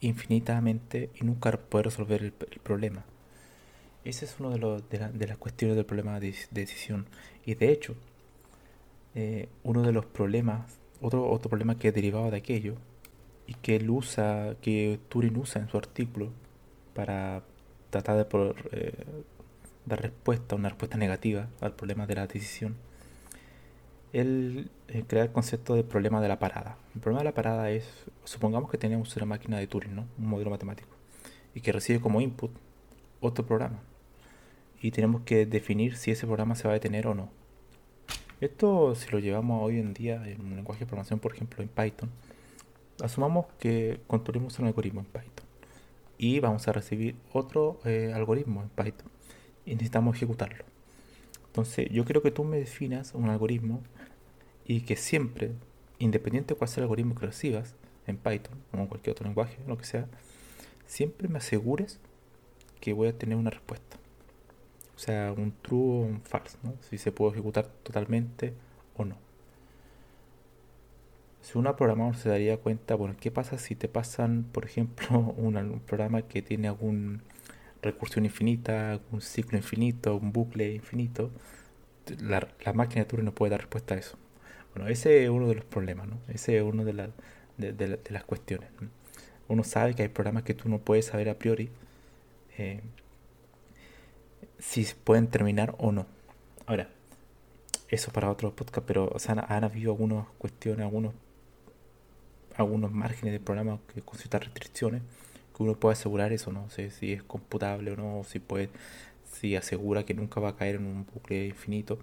infinitamente 0.01 1.11
y 1.13 1.25
nunca 1.25 1.51
poder 1.51 1.85
resolver 1.85 2.23
el 2.23 2.31
problema. 2.63 3.05
Ese 4.05 4.25
es 4.25 4.35
uno 4.39 4.51
de, 4.51 4.59
los, 4.59 4.87
de, 4.87 5.27
las 5.27 5.37
cuestiones 5.37 5.75
del 5.75 5.85
problema 5.85 6.19
de, 6.19 6.35
decisión. 6.51 7.07
Y 7.43 7.55
de 7.55 7.71
hecho, 7.71 7.95
eh, 9.15 9.49
uno 9.63 9.81
de 9.81 9.91
los 9.91 10.05
problemas, 10.05 10.77
otro, 11.01 11.27
otro 11.27 11.49
problema 11.49 11.79
que 11.79 11.87
es 11.87 11.93
derivado 11.93 12.29
de 12.29 12.37
aquello, 12.37 12.75
y 13.47 13.55
que 13.55 13.77
él 13.77 13.89
usa, 13.89 14.57
que 14.61 14.99
Turing 15.09 15.35
usa 15.37 15.61
en 15.61 15.69
su 15.69 15.77
artículo 15.77 16.29
para 16.93 17.41
tratar 17.89 18.17
de 18.17 18.25
por, 18.25 18.55
eh, 18.71 18.93
dar 19.87 20.01
respuesta, 20.03 20.55
una 20.55 20.69
respuesta 20.69 20.97
negativa 20.97 21.47
al 21.59 21.73
problema 21.73 22.05
de 22.05 22.15
la 22.15 22.27
decisión, 22.27 22.75
él 24.13 24.69
eh, 24.87 25.03
crea 25.07 25.23
el 25.23 25.31
concepto 25.31 25.73
de 25.73 25.83
problema 25.83 26.21
de 26.21 26.27
la 26.27 26.37
parada. 26.37 26.77
El 26.93 27.01
problema 27.01 27.21
de 27.21 27.25
la 27.25 27.33
parada 27.33 27.71
es, 27.71 28.05
supongamos 28.23 28.69
que 28.69 28.77
tenemos 28.77 29.15
una 29.17 29.25
máquina 29.25 29.57
de 29.57 29.65
Turing, 29.65 29.95
¿no? 29.95 30.05
un 30.19 30.27
modelo 30.27 30.51
matemático, 30.51 30.89
y 31.55 31.61
que 31.61 31.71
recibe 31.71 31.99
como 31.99 32.21
input 32.21 32.51
otro 33.19 33.45
programa 33.45 33.81
y 34.85 34.91
tenemos 34.91 35.23
que 35.23 35.47
definir 35.47 35.97
si 35.97 36.11
ese 36.11 36.27
programa 36.27 36.53
se 36.53 36.67
va 36.67 36.69
a 36.69 36.75
detener 36.75 37.07
o 37.07 37.15
no. 37.15 37.31
Esto 38.39 38.93
si 38.93 39.09
lo 39.09 39.17
llevamos 39.17 39.63
hoy 39.63 39.79
en 39.79 39.95
día 39.95 40.21
en 40.29 40.41
un 40.41 40.55
lenguaje 40.55 40.81
de 40.81 40.85
programación, 40.85 41.19
por 41.19 41.33
ejemplo 41.33 41.63
en 41.63 41.69
Python, 41.69 42.11
asumamos 43.01 43.47
que 43.57 43.99
construimos 44.05 44.59
un 44.59 44.67
algoritmo 44.67 44.99
en 44.99 45.07
Python 45.07 45.45
y 46.19 46.39
vamos 46.39 46.67
a 46.67 46.71
recibir 46.71 47.15
otro 47.33 47.79
eh, 47.83 48.11
algoritmo 48.13 48.61
en 48.61 48.69
Python 48.69 49.09
y 49.65 49.71
necesitamos 49.71 50.17
ejecutarlo. 50.17 50.65
Entonces 51.47 51.89
yo 51.89 52.05
quiero 52.05 52.21
que 52.21 52.29
tú 52.29 52.43
me 52.43 52.57
definas 52.57 53.15
un 53.15 53.27
algoritmo 53.27 53.81
y 54.67 54.81
que 54.81 54.97
siempre, 54.97 55.53
independiente 55.97 56.53
de 56.53 56.59
cuál 56.59 56.67
sea 56.67 56.81
el 56.81 56.83
algoritmo 56.83 57.15
que 57.15 57.25
recibas 57.25 57.73
en 58.05 58.17
Python 58.17 58.59
o 58.71 58.77
en 58.77 58.85
cualquier 58.85 59.13
otro 59.13 59.25
lenguaje, 59.25 59.57
lo 59.65 59.79
que 59.79 59.85
sea, 59.85 60.07
siempre 60.85 61.27
me 61.27 61.39
asegures 61.39 61.99
que 62.79 62.93
voy 62.93 63.07
a 63.07 63.17
tener 63.17 63.35
una 63.35 63.49
respuesta. 63.49 63.97
O 64.95 64.99
sea, 64.99 65.33
un 65.37 65.53
true 65.61 65.79
o 65.79 66.01
un 66.05 66.21
false, 66.21 66.57
¿no? 66.63 66.73
Si 66.81 66.97
se 66.97 67.11
puede 67.11 67.33
ejecutar 67.33 67.67
totalmente 67.83 68.53
o 68.97 69.05
no. 69.05 69.17
Si 71.45 71.57
un 71.59 71.65
programador 71.75 72.15
se 72.15 72.29
daría 72.29 72.57
cuenta, 72.57 72.95
bueno, 72.95 73.15
¿qué 73.19 73.29
pasa 73.29 73.59
si 73.59 73.75
te 73.75 73.87
pasan, 73.87 74.45
por 74.51 74.65
ejemplo, 74.65 75.19
un, 75.37 75.81
programa 75.85 76.23
que 76.23 76.41
tiene 76.41 76.67
algún 76.67 77.21
recursión 77.83 78.25
infinita, 78.25 78.93
algún 78.93 79.21
ciclo 79.21 79.57
infinito, 79.57 80.15
un 80.15 80.31
bucle 80.31 80.73
infinito? 80.73 81.29
La, 82.19 82.47
máquina 82.73 83.03
de 83.03 83.05
Turing 83.05 83.25
no 83.25 83.35
puede 83.35 83.51
dar 83.51 83.61
respuesta 83.61 83.93
a 83.95 83.97
eso. 83.97 84.17
Bueno, 84.73 84.89
ese 84.89 85.23
es 85.23 85.29
uno 85.29 85.47
de 85.47 85.55
los 85.55 85.65
problemas, 85.65 86.07
¿no? 86.07 86.17
Ese 86.29 86.57
es 86.57 86.63
uno 86.63 86.83
de, 86.83 86.93
de, 87.57 87.99
las 88.09 88.23
cuestiones. 88.23 88.69
Uno 89.47 89.63
sabe 89.63 89.93
que 89.93 90.03
hay 90.03 90.09
programas 90.09 90.43
que 90.43 90.55
tú 90.55 90.67
no 90.69 90.79
puedes 90.79 91.05
saber 91.05 91.29
a 91.29 91.35
priori. 91.37 91.69
Eh, 92.57 92.81
si 94.59 94.85
pueden 95.03 95.27
terminar 95.27 95.75
o 95.77 95.91
no. 95.91 96.05
Ahora, 96.65 96.89
eso 97.89 98.11
para 98.11 98.29
otro 98.29 98.55
podcast, 98.55 98.85
pero 98.87 99.09
o 99.13 99.19
sea, 99.19 99.33
han, 99.47 99.63
habido 99.63 99.91
algunas 99.91 100.27
cuestiones, 100.37 100.83
algunos, 100.83 101.13
algunos 102.55 102.91
márgenes 102.91 103.33
de 103.33 103.39
programa 103.39 103.79
que 103.93 104.01
con 104.01 104.17
ciertas 104.17 104.45
restricciones 104.45 105.01
que 105.55 105.63
uno 105.63 105.75
puede 105.75 105.93
asegurar 105.93 106.33
eso, 106.33 106.51
no 106.51 106.69
sé 106.69 106.89
si 106.91 107.13
es 107.13 107.23
computable 107.23 107.91
o 107.91 107.95
no, 107.95 108.23
si 108.25 108.39
puede, 108.39 108.69
si 109.31 109.55
asegura 109.55 110.03
que 110.03 110.13
nunca 110.13 110.41
va 110.41 110.49
a 110.49 110.55
caer 110.55 110.75
en 110.75 110.85
un 110.85 111.05
bucle 111.05 111.47
infinito. 111.47 111.99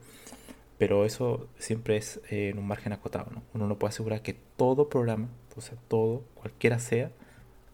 Pero 0.79 1.05
eso 1.05 1.49
siempre 1.59 1.97
es 1.97 2.21
eh, 2.31 2.49
en 2.49 2.59
un 2.59 2.67
margen 2.67 2.93
acotado, 2.93 3.31
¿no? 3.33 3.43
Uno 3.55 3.69
no 3.69 3.79
puede 3.79 3.91
asegurar 3.91 4.23
que 4.23 4.35
todo 4.57 4.89
programa, 4.89 5.29
o 5.55 5.61
sea, 5.61 5.77
todo, 5.89 6.25
cualquiera 6.35 6.79
sea, 6.81 7.11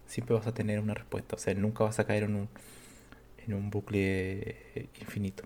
siempre 0.07 0.35
vas 0.37 0.47
a 0.47 0.53
tener 0.53 0.81
una 0.81 0.95
respuesta. 0.95 1.37
O 1.37 1.39
sea, 1.39 1.55
nunca 1.55 1.85
vas 1.85 1.99
a 2.01 2.07
caer 2.07 2.25
en 2.25 2.35
un, 2.35 2.49
en 3.49 3.55
un 3.55 3.71
bucle 3.71 4.89
infinito. 5.01 5.45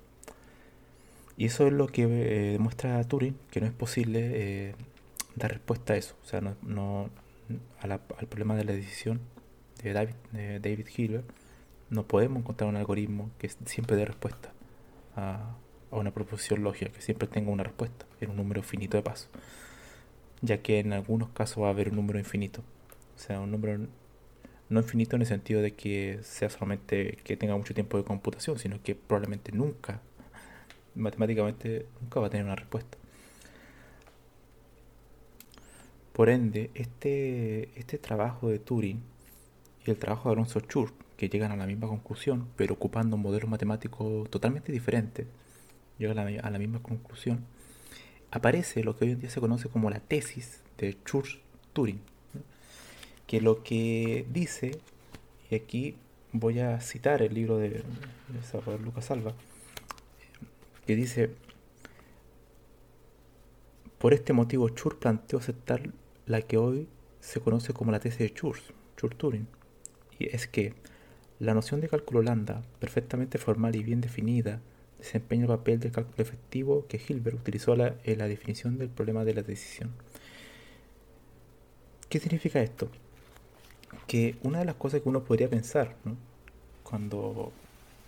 Y 1.37 1.47
eso 1.47 1.66
es 1.66 1.73
lo 1.73 1.87
que 1.87 2.02
eh, 2.02 2.52
demuestra 2.52 3.02
Turing, 3.04 3.37
que 3.50 3.61
no 3.61 3.66
es 3.66 3.73
posible 3.73 4.21
eh, 4.23 4.75
dar 5.35 5.52
respuesta 5.52 5.94
a 5.94 5.97
eso. 5.97 6.14
O 6.23 6.26
sea, 6.26 6.40
no, 6.40 7.11
al 7.80 8.26
problema 8.28 8.54
de 8.56 8.64
la 8.64 8.73
decisión 8.73 9.21
de 9.82 9.92
David, 9.92 10.14
de 10.32 10.61
David 10.61 10.87
Hilbert, 10.97 11.25
no 11.90 12.06
podemos 12.06 12.38
encontrar 12.38 12.71
un 12.71 12.76
algoritmo 12.76 13.30
que 13.38 13.49
siempre 13.66 13.97
dé 13.97 14.04
respuesta 14.04 14.52
a, 15.16 15.56
a, 15.90 15.97
una 15.97 16.11
proposición 16.12 16.62
lógica, 16.62 16.92
que 16.92 17.02
siempre 17.02 17.28
tenga 17.28 17.50
una 17.50 17.64
respuesta 17.64 18.06
en 18.21 18.30
un 18.30 18.37
número 18.37 18.62
finito 18.62 18.97
de 18.97 19.02
pasos. 19.02 19.28
Ya 20.42 20.59
que 20.59 20.80
en 20.80 20.92
algunos 20.92 21.30
casos 21.30 21.62
va 21.62 21.68
a 21.68 21.71
haber 21.71 21.90
un 21.90 21.97
número 21.97 22.18
infinito. 22.18 22.62
O 23.16 23.18
sea, 23.18 23.40
un 23.40 23.50
número 23.50 23.87
no 24.73 24.81
infinito 24.81 25.17
en 25.17 25.23
el 25.23 25.29
sentido 25.29 25.62
de 25.62 25.75
que 25.75 26.19
sea 26.23 26.50
solamente 26.50 27.19
que 27.25 27.37
tenga 27.37 27.57
mucho 27.57 27.75
tiempo 27.75 27.99
de 27.99 28.05
computación, 28.05 28.59
sino 28.59 28.83
que 28.83 28.95
probablemente 28.95 29.52
nunca, 29.52 30.00
matemáticamente, 30.95 31.87
nunca 32.00 32.21
va 32.21 32.26
a 32.26 32.31
tener 32.31 32.47
una 32.47 32.57
respuesta. 32.57 32.99
Por 36.12 36.29
ende, 36.29 36.71
este, 36.75 37.71
este 37.79 37.99
trabajo 37.99 38.49
de 38.49 38.59
Turing 38.59 39.00
y 39.87 39.91
el 39.91 39.99
trabajo 39.99 40.29
de 40.29 40.35
Alonso 40.35 40.61
Schur, 40.61 40.93
que 41.17 41.29
llegan 41.29 41.52
a 41.52 41.57
la 41.57 41.67
misma 41.67 41.88
conclusión, 41.88 42.49
pero 42.57 42.75
ocupando 42.75 43.17
un 43.17 43.23
modelo 43.23 43.47
matemático 43.49 44.26
totalmente 44.29 44.73
diferente, 44.73 45.26
llegan 45.99 46.19
a 46.19 46.50
la, 46.50 46.59
misma 46.59 46.83
conclusión, 46.83 47.45
aparece 48.31 48.85
lo 48.85 48.97
que 48.97 49.05
hoy 49.05 49.12
en 49.12 49.21
día 49.21 49.31
se 49.31 49.41
conoce 49.41 49.69
como 49.69 49.88
la 49.88 50.00
tesis 50.00 50.62
de 50.79 50.97
Schur-Turing 51.05 52.00
que 53.32 53.40
lo 53.40 53.62
que 53.62 54.26
dice, 54.30 54.72
y 55.50 55.54
aquí 55.54 55.96
voy 56.32 56.60
a 56.60 56.78
citar 56.82 57.22
el 57.22 57.32
libro 57.32 57.56
de, 57.56 57.82
Lucas 58.84 59.06
Salva, 59.06 59.32
que 60.86 60.94
dice, 60.94 61.30
por 63.96 64.12
este 64.12 64.34
motivo 64.34 64.68
Chur 64.68 64.98
planteó 64.98 65.38
aceptar 65.38 65.94
la 66.26 66.42
que 66.42 66.58
hoy 66.58 66.88
se 67.20 67.40
conoce 67.40 67.72
como 67.72 67.90
la 67.90 68.00
tesis 68.00 68.18
de 68.18 68.34
Chur, 68.34 68.58
Chur-Turing, 68.98 69.46
y 70.18 70.26
es 70.26 70.46
que 70.46 70.74
la 71.38 71.54
noción 71.54 71.80
de 71.80 71.88
cálculo 71.88 72.20
lambda, 72.20 72.60
perfectamente 72.80 73.38
formal 73.38 73.74
y 73.76 73.82
bien 73.82 74.02
definida, 74.02 74.60
desempeña 74.98 75.44
el 75.44 75.48
papel 75.48 75.80
del 75.80 75.92
cálculo 75.92 76.22
efectivo 76.22 76.86
que 76.86 77.00
Hilbert 77.08 77.38
utilizó 77.38 77.74
en 77.74 78.18
la 78.18 78.28
definición 78.28 78.76
del 78.76 78.90
problema 78.90 79.24
de 79.24 79.32
la 79.32 79.42
decisión. 79.42 79.90
¿Qué 82.10 82.20
significa 82.20 82.60
esto? 82.60 82.90
Que 84.12 84.37
una 84.42 84.59
de 84.59 84.66
las 84.66 84.75
cosas 84.75 85.00
que 85.00 85.09
uno 85.09 85.25
podría 85.25 85.49
pensar 85.49 85.97
cuando 86.83 87.50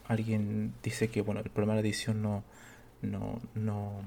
alguien 0.07 0.75
dice 0.83 1.09
que 1.09 1.23
bueno 1.23 1.41
el 1.41 1.49
problema 1.49 1.73
de 1.73 1.81
la 1.81 1.89
edición 1.89 2.21
no, 2.21 2.45
no, 3.01 3.41
no, 3.55 4.03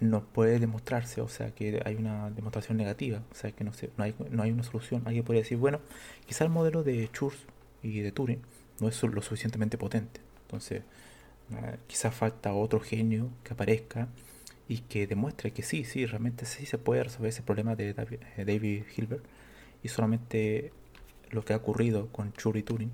no 0.00 0.20
puede 0.24 0.58
demostrarse, 0.58 1.22
o 1.22 1.28
sea 1.28 1.52
que 1.52 1.80
hay 1.86 1.94
una 1.94 2.28
demostración 2.28 2.76
negativa, 2.76 3.22
o 3.32 3.34
sea 3.34 3.50
que 3.52 3.64
no, 3.64 3.72
no, 3.96 4.04
hay, 4.04 4.14
no 4.30 4.42
hay 4.42 4.50
una 4.50 4.62
solución. 4.62 5.00
Alguien 5.06 5.24
podría 5.24 5.40
decir, 5.40 5.56
bueno, 5.56 5.80
quizá 6.26 6.44
el 6.44 6.50
modelo 6.50 6.82
de 6.82 7.08
Church 7.10 7.38
y 7.82 8.00
de 8.00 8.12
Turing 8.12 8.42
no 8.78 8.88
es 8.88 9.02
lo 9.02 9.22
suficientemente 9.22 9.78
potente. 9.78 10.20
Entonces, 10.42 10.82
ah, 11.54 11.76
quizás 11.86 12.14
falta 12.14 12.52
otro 12.52 12.80
genio 12.80 13.30
que 13.42 13.54
aparezca 13.54 14.08
y 14.68 14.80
que 14.80 15.06
demuestre 15.06 15.52
que 15.52 15.62
sí, 15.62 15.84
sí, 15.84 16.04
realmente 16.04 16.44
sí 16.44 16.66
se 16.66 16.76
puede 16.76 17.04
resolver 17.04 17.30
ese 17.30 17.42
problema 17.42 17.74
de 17.74 17.94
eh, 18.36 18.44
David 18.44 18.82
Hilbert. 18.94 19.24
Y 19.86 19.88
solamente 19.88 20.72
lo 21.30 21.44
que 21.44 21.52
ha 21.52 21.58
ocurrido 21.58 22.08
con 22.08 22.32
Chur 22.32 22.56
y 22.56 22.64
Turing 22.64 22.90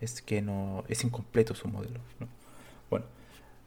es 0.00 0.22
que 0.22 0.42
no 0.42 0.84
es 0.86 1.02
incompleto 1.02 1.56
su 1.56 1.66
modelo. 1.66 1.98
Bueno, 2.88 3.06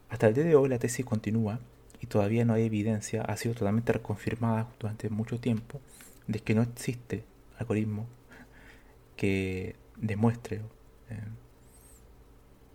hasta 0.07 0.29
el 0.29 0.33
día 0.33 0.45
de 0.45 0.55
hoy 0.55 0.69
la 0.69 0.79
tesis 0.79 1.05
continúa 1.05 1.59
y 1.99 2.07
todavía 2.07 2.45
no 2.45 2.53
hay 2.53 2.63
evidencia, 2.63 3.23
ha 3.23 3.35
sido 3.35 3.53
totalmente 3.53 3.91
reconfirmada 3.91 4.69
durante 4.79 5.09
mucho 5.09 5.41
tiempo, 5.41 5.81
de 6.25 6.39
que 6.39 6.55
no 6.55 6.61
existe 6.61 7.25
algoritmo 7.57 8.07
que 9.17 9.75
demuestre 9.97 10.61
eh, 11.09 11.19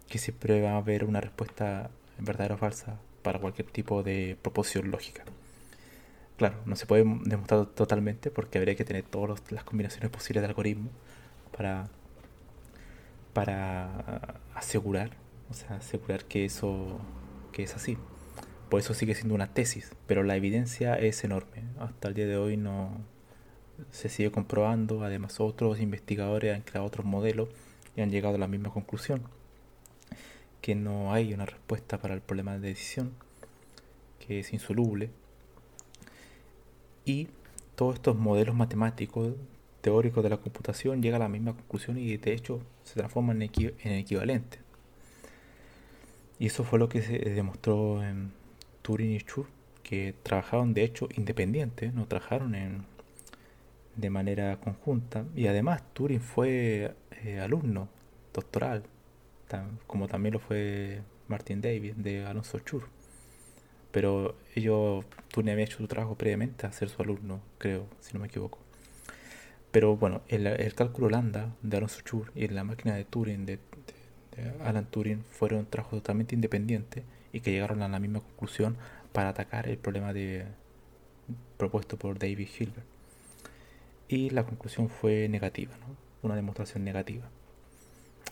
que 0.06 0.18
siempre 0.18 0.60
va 0.60 0.72
a 0.72 0.76
haber 0.76 1.04
una 1.04 1.22
respuesta 1.22 1.90
verdadera 2.18 2.56
o 2.56 2.58
falsa 2.58 3.00
para 3.22 3.38
cualquier 3.38 3.70
tipo 3.70 4.02
de 4.02 4.36
proposición 4.42 4.90
lógica. 4.90 5.24
Claro, 6.36 6.56
no 6.66 6.74
se 6.74 6.86
puede 6.86 7.04
demostrar 7.24 7.66
totalmente 7.66 8.30
porque 8.30 8.58
habría 8.58 8.74
que 8.74 8.84
tener 8.84 9.04
todas 9.04 9.40
las 9.52 9.64
combinaciones 9.64 10.10
posibles 10.10 10.42
de 10.42 10.48
algoritmos 10.48 10.92
para, 11.56 11.88
para 13.32 14.40
asegurar, 14.54 15.10
o 15.50 15.54
sea, 15.54 15.76
asegurar 15.76 16.24
que 16.24 16.44
eso 16.44 16.98
que 17.52 17.62
es 17.62 17.76
así. 17.76 17.96
Por 18.68 18.80
eso 18.80 18.94
sigue 18.94 19.14
siendo 19.14 19.34
una 19.36 19.54
tesis, 19.54 19.92
pero 20.08 20.24
la 20.24 20.34
evidencia 20.34 20.96
es 20.96 21.22
enorme. 21.22 21.62
Hasta 21.78 22.08
el 22.08 22.14
día 22.14 22.26
de 22.26 22.36
hoy 22.36 22.56
no 22.56 22.90
se 23.92 24.08
sigue 24.08 24.32
comprobando. 24.32 25.04
Además, 25.04 25.38
otros 25.38 25.80
investigadores 25.80 26.54
han 26.54 26.62
creado 26.62 26.86
otros 26.86 27.06
modelos 27.06 27.48
y 27.96 28.00
han 28.00 28.10
llegado 28.10 28.34
a 28.34 28.38
la 28.38 28.48
misma 28.48 28.70
conclusión, 28.72 29.22
que 30.60 30.74
no 30.74 31.12
hay 31.12 31.32
una 31.32 31.46
respuesta 31.46 31.98
para 31.98 32.14
el 32.14 32.20
problema 32.22 32.54
de 32.54 32.68
decisión, 32.68 33.12
que 34.18 34.40
es 34.40 34.52
insoluble. 34.52 35.10
Y 37.04 37.28
todos 37.74 37.96
estos 37.96 38.16
modelos 38.16 38.54
matemáticos 38.54 39.34
teóricos 39.80 40.22
de 40.24 40.30
la 40.30 40.38
computación 40.38 41.02
llegan 41.02 41.20
a 41.20 41.24
la 41.24 41.28
misma 41.28 41.54
conclusión 41.54 41.98
y 41.98 42.16
de 42.16 42.32
hecho 42.32 42.60
se 42.84 42.94
transforman 42.94 43.42
en, 43.42 43.50
en 43.82 43.92
equivalentes. 43.92 44.60
Y 46.38 46.46
eso 46.46 46.64
fue 46.64 46.78
lo 46.78 46.88
que 46.88 47.02
se 47.02 47.18
demostró 47.18 48.02
en 48.02 48.32
Turing 48.82 49.12
y 49.12 49.18
Schur, 49.18 49.46
que 49.82 50.14
trabajaron 50.22 50.74
de 50.74 50.84
hecho 50.84 51.08
independientes, 51.16 51.92
no 51.94 52.06
trabajaron 52.06 52.54
en, 52.54 52.86
de 53.96 54.10
manera 54.10 54.58
conjunta. 54.60 55.24
Y 55.34 55.46
además 55.46 55.82
Turing 55.92 56.20
fue 56.20 56.94
eh, 57.22 57.40
alumno 57.40 57.88
doctoral, 58.32 58.84
como 59.86 60.08
también 60.08 60.32
lo 60.34 60.40
fue 60.40 61.02
Martin 61.28 61.60
Davis 61.60 61.94
de 61.96 62.24
Alonso 62.24 62.58
Schur. 62.58 62.88
Pero 63.94 64.34
ellos, 64.56 65.04
Turing 65.28 65.50
había 65.50 65.66
hecho 65.66 65.78
su 65.78 65.86
trabajo 65.86 66.16
previamente 66.16 66.66
a 66.66 66.72
ser 66.72 66.88
su 66.88 67.00
alumno, 67.00 67.40
creo, 67.58 67.86
si 68.00 68.12
no 68.12 68.18
me 68.18 68.26
equivoco. 68.26 68.58
Pero 69.70 69.96
bueno, 69.96 70.22
el, 70.26 70.74
cálculo 70.74 71.08
lambda 71.08 71.54
de 71.62 71.76
Alonso 71.76 72.00
Schur 72.00 72.32
y 72.34 72.48
la 72.48 72.64
máquina 72.64 72.96
de 72.96 73.04
Turing 73.04 73.46
de, 73.46 73.60
Alan 74.64 74.86
Turing 74.90 75.22
fueron 75.22 75.66
trabajos 75.66 76.00
totalmente 76.00 76.34
independientes 76.34 77.04
y 77.32 77.38
que 77.38 77.52
llegaron 77.52 77.82
a 77.82 77.88
la 77.88 78.00
misma 78.00 78.18
conclusión 78.18 78.76
para 79.12 79.28
atacar 79.28 79.68
el 79.68 79.78
problema 79.78 80.12
de, 80.12 80.44
propuesto 81.56 81.96
por 81.96 82.18
David 82.18 82.48
Hilbert. 82.58 82.86
Y 84.08 84.30
la 84.30 84.44
conclusión 84.44 84.88
fue 84.88 85.28
negativa, 85.28 85.76
una 86.22 86.34
demostración 86.34 86.82
negativa. 86.82 87.30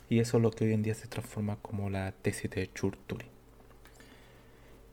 Y 0.08 0.18
eso 0.18 0.38
es 0.38 0.42
lo 0.42 0.50
que 0.50 0.64
hoy 0.64 0.72
en 0.72 0.82
día 0.82 0.94
se 0.94 1.06
transforma 1.06 1.54
como 1.62 1.88
la 1.88 2.10
tesis 2.10 2.50
de 2.50 2.68
Chur-Turing. 2.72 3.41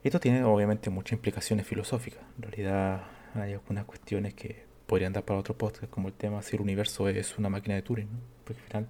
Esto 0.02 0.20
tiene 0.20 0.42
obviamente 0.44 0.90
muchas 0.90 1.12
implicaciones 1.12 1.66
filosóficas. 1.66 2.22
En 2.36 2.42
realidad 2.42 3.04
hay 3.34 3.52
algunas 3.52 3.84
cuestiones 3.84 4.34
que 4.34 4.64
podrían 4.86 5.12
dar 5.12 5.24
para 5.24 5.40
otro 5.40 5.56
podcast, 5.56 5.90
como 5.90 6.08
el 6.08 6.14
tema 6.14 6.42
si 6.42 6.56
el 6.56 6.62
universo 6.62 7.08
es 7.08 7.38
una 7.38 7.48
máquina 7.48 7.74
de 7.74 7.82
Turing, 7.82 8.10
¿no? 8.10 8.18
porque 8.44 8.60
al 8.62 8.66
final, 8.66 8.88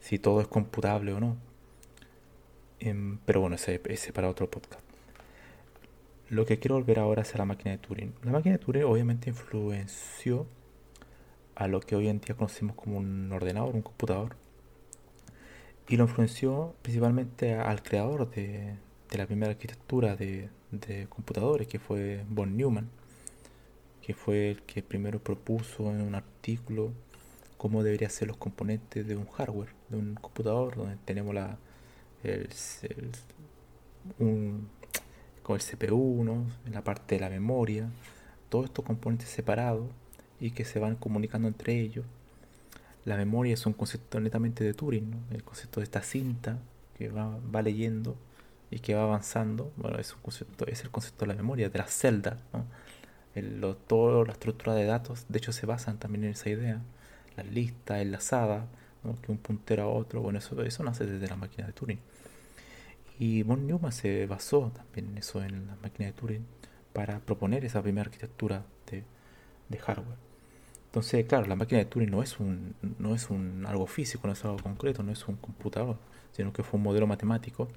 si 0.00 0.18
todo 0.18 0.40
es 0.40 0.46
computable 0.46 1.12
o 1.12 1.20
no, 1.20 1.36
Em, 2.84 3.18
pero 3.24 3.40
bueno, 3.40 3.56
ese, 3.56 3.80
ese 3.86 4.12
para 4.12 4.28
otro 4.28 4.50
podcast. 4.50 4.82
Lo 6.28 6.44
que 6.44 6.58
quiero 6.58 6.74
volver 6.74 6.98
ahora 6.98 7.22
es 7.22 7.34
a 7.34 7.38
la 7.38 7.46
máquina 7.46 7.70
de 7.70 7.78
Turing. 7.78 8.12
La 8.22 8.32
máquina 8.32 8.56
de 8.56 8.58
Turing 8.58 8.84
obviamente 8.84 9.30
influenció 9.30 10.46
a 11.54 11.66
lo 11.66 11.80
que 11.80 11.96
hoy 11.96 12.08
en 12.08 12.20
día 12.20 12.34
conocemos 12.34 12.76
como 12.76 12.98
un 12.98 13.32
ordenador, 13.32 13.74
un 13.74 13.80
computador. 13.80 14.36
Y 15.88 15.96
lo 15.96 16.04
influenció 16.04 16.74
principalmente 16.82 17.54
al 17.54 17.82
creador 17.82 18.30
de, 18.30 18.74
la 19.18 19.26
primera 19.26 19.52
arquitectura 19.52 20.16
de, 20.16 20.48
de, 20.70 21.06
computadores, 21.08 21.66
que 21.66 21.78
fue 21.78 22.24
von 22.28 22.56
Neumann, 22.56 22.88
que 24.02 24.14
fue 24.14 24.50
el 24.50 24.62
que 24.62 24.82
primero 24.82 25.18
propuso 25.18 25.90
en 25.90 26.02
un 26.02 26.14
artículo 26.14 26.92
cómo 27.56 27.82
deberían 27.82 28.10
ser 28.10 28.28
los 28.28 28.36
componentes 28.36 29.06
de 29.06 29.16
un 29.16 29.26
hardware, 29.26 29.70
de 29.88 29.96
un 29.96 30.14
computador, 30.14 30.76
donde 30.76 30.96
tenemos 31.04 31.34
la, 31.34 31.56
el, 32.22 32.48
un, 34.18 34.68
con 35.42 35.56
el 35.56 35.62
CPU, 35.62 36.22
en 36.66 36.72
la 36.72 36.82
parte 36.82 37.14
de 37.16 37.20
la 37.20 37.30
memoria, 37.30 37.88
todos 38.48 38.66
estos 38.66 38.84
componentes 38.84 39.28
separados 39.28 39.86
y 40.40 40.50
que 40.50 40.64
se 40.64 40.78
van 40.78 40.96
comunicando 40.96 41.48
entre 41.48 41.80
ellos. 41.80 42.04
La 43.04 43.16
memoria 43.16 43.54
es 43.54 43.66
un 43.66 43.74
concepto 43.74 44.20
netamente 44.20 44.64
de 44.64 44.74
Turing, 44.74 45.24
el 45.30 45.44
concepto 45.44 45.80
de 45.80 45.84
esta 45.84 46.02
cinta 46.02 46.58
que 46.96 47.08
va, 47.08 47.62
leyendo 47.62 48.16
y 48.74 48.80
que 48.80 48.94
va 48.94 49.04
avanzando. 49.04 49.72
Bueno, 49.76 49.98
es, 49.98 50.12
un 50.14 50.20
concepto, 50.20 50.66
es 50.66 50.82
el 50.82 50.90
concepto 50.90 51.24
de 51.24 51.28
la 51.28 51.34
memoria, 51.36 51.68
de 51.70 51.78
la 51.78 51.86
celda. 51.86 52.38
¿no? 52.52 52.66
toda 53.86 54.24
la 54.24 54.32
estructura 54.32 54.74
de 54.74 54.84
datos, 54.84 55.26
de 55.28 55.38
hecho, 55.38 55.52
se 55.52 55.64
basan 55.64 55.98
también 55.98 56.24
en 56.24 56.30
esa 56.30 56.50
idea. 56.50 56.82
Las 57.36 57.46
listas 57.46 58.02
enlazadas, 58.02 58.64
que 59.22 59.30
un 59.30 59.38
puntero 59.38 59.84
a 59.84 59.86
otro, 59.86 60.22
bueno, 60.22 60.38
eso, 60.40 60.60
eso 60.62 60.82
nace 60.82 61.06
desde 61.06 61.28
la 61.28 61.36
máquina 61.36 61.66
de 61.68 61.72
Turing. 61.72 62.00
Y 63.18 63.44
von 63.44 63.66
Neumann 63.66 63.92
se 63.92 64.26
basó 64.26 64.72
también 64.74 65.10
en 65.10 65.18
eso, 65.18 65.42
en 65.42 65.68
la 65.68 65.76
máquina 65.76 66.06
de 66.06 66.12
Turing, 66.12 66.44
para 66.92 67.20
proponer 67.20 67.64
esa 67.64 67.80
primera 67.80 68.06
arquitectura 68.06 68.64
de, 68.90 69.04
hardware. 69.78 70.18
Entonces, 70.86 71.26
claro, 71.26 71.46
la 71.46 71.56
máquina 71.56 71.78
de 71.80 71.86
Turing 71.86 72.10
no 72.10 72.22
es 72.22 72.38
un 72.38 72.76
no 73.00 73.14
es 73.14 73.28
un 73.28 73.66
algo 73.66 73.86
físico, 73.86 74.28
no 74.28 74.32
es 74.32 74.44
algo 74.44 74.58
concreto, 74.58 75.02
no 75.02 75.10
es 75.10 75.26
un 75.26 75.36
computador, 75.36 75.98
sino 76.32 76.52
que 76.52 76.62
fue 76.62 76.78
un 76.78 76.84
modelo 76.84 77.08
matemático 77.08 77.68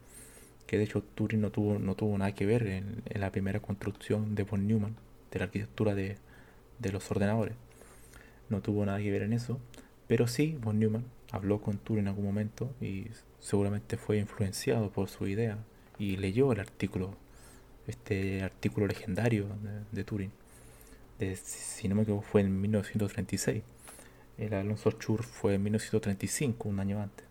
que 0.67 0.77
de 0.77 0.83
hecho 0.83 1.01
Turing 1.01 1.41
no 1.41 1.49
tuvo 1.51 1.79
no 1.79 1.95
tuvo 1.95 2.17
nada 2.17 2.35
que 2.35 2.45
ver 2.45 2.67
en, 2.67 3.01
la 3.09 3.31
primera 3.31 3.59
construcción 3.61 4.35
de 4.35 4.43
von 4.43 4.67
Neumann 4.67 4.95
de 5.31 5.39
la 5.39 5.45
arquitectura 5.45 5.95
de, 5.95 6.17
de 6.79 6.91
los 6.91 7.09
ordenadores. 7.09 7.55
No 8.49 8.61
tuvo 8.61 8.85
nada 8.85 8.99
que 8.99 9.11
ver 9.11 9.23
en 9.23 9.33
eso, 9.33 9.59
pero 10.07 10.27
sí 10.27 10.57
von 10.61 10.79
Neumann 10.79 11.05
habló 11.31 11.61
con 11.61 11.77
Turing 11.77 12.03
en 12.03 12.07
algún 12.09 12.25
momento 12.25 12.71
y 12.81 13.07
seguramente 13.39 13.97
fue 13.97 14.17
influenciado 14.17 14.89
por 14.91 15.09
su 15.09 15.27
idea 15.27 15.57
y 15.99 16.17
leyó 16.17 16.51
el 16.51 16.59
artículo, 16.59 17.15
este 17.87 18.43
artículo 18.43 18.87
legendario 18.87 19.47
de, 19.91 20.03
Turing. 20.03 20.31
Si 21.43 21.87
no 21.87 21.95
me 21.95 22.03
equivoco, 22.03 22.23
fue 22.23 22.41
en 22.41 22.61
1936. 22.61 23.63
El 24.37 24.53
Alonso 24.53 24.91
Schur 24.91 25.23
fue 25.23 25.55
en 25.55 25.63
1935, 25.63 26.69
un 26.69 26.79
año 26.79 27.01
antes. 27.01 27.25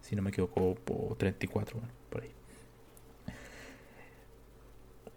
Si 0.00 0.16
no 0.16 0.22
me 0.22 0.30
equivoco, 0.30 0.76
o 0.90 1.14
34, 1.16 1.80
por 2.10 2.22
ahí. 2.22 2.30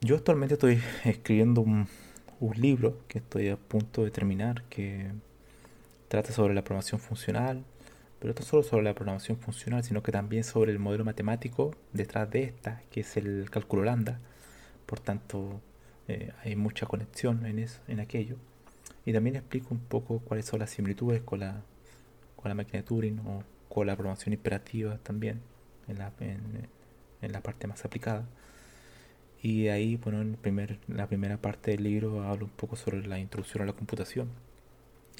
Yo 0.01 0.15
actualmente 0.15 0.55
estoy 0.55 0.81
escribiendo 1.03 1.61
un, 1.61 1.87
un 2.39 2.61
libro 2.61 2.99
que 3.07 3.19
estoy 3.19 3.49
a 3.49 3.57
punto 3.57 4.03
de 4.03 4.11
terminar 4.11 4.63
que 4.69 5.11
trata 6.07 6.31
sobre 6.31 6.53
la 6.53 6.63
programación 6.63 6.99
funcional 6.99 7.63
pero 8.19 8.33
no 8.39 8.45
solo 8.45 8.63
sobre 8.63 8.83
la 8.83 8.95
programación 8.95 9.37
funcional, 9.37 9.83
sino 9.83 10.01
que 10.01 10.11
también 10.11 10.43
sobre 10.43 10.71
el 10.71 10.79
modelo 10.79 11.05
matemático 11.05 11.75
detrás 11.93 12.29
de 12.31 12.43
esta, 12.43 12.81
que 12.89 13.01
es 13.01 13.17
el 13.17 13.49
cálculo 13.51 13.83
lambda. 13.83 14.19
Por 14.85 14.99
tanto, 14.99 15.61
eh, 16.07 16.31
hay 16.43 16.55
mucha 16.55 16.85
conexión 16.85 17.45
en, 17.45 17.59
eso, 17.59 17.81
en 17.87 17.99
aquello. 17.99 18.37
Y 19.05 19.13
también 19.13 19.35
explico 19.35 19.67
un 19.71 19.79
poco 19.79 20.19
cuáles 20.19 20.45
son 20.45 20.59
las 20.59 20.71
similitudes 20.71 21.21
con 21.21 21.41
la, 21.41 21.61
con 22.35 22.49
la 22.49 22.55
máquina 22.55 22.79
de 22.79 22.83
Turing 22.83 23.19
o 23.19 23.43
con 23.69 23.85
la 23.85 23.95
programación 23.95 24.33
imperativa 24.33 24.97
también, 25.03 25.41
en 25.87 25.99
la, 25.99 26.11
en, 26.19 27.31
la 27.31 27.41
parte 27.41 27.67
más 27.67 27.83
aplicada. 27.85 28.25
Y 29.45 29.67
ahí, 29.67 29.95
bueno, 29.97 30.21
en, 30.21 30.33
primer, 30.37 30.79
la 30.87 31.05
primera 31.05 31.37
parte 31.37 31.69
del 31.69 31.83
libro 31.83 32.23
hablo 32.23 32.45
un 32.45 32.51
poco 32.51 32.75
sobre 32.75 33.05
la 33.05 33.19
introducción 33.19 33.61
a 33.61 33.67
la 33.67 33.73
computación. 33.73 34.27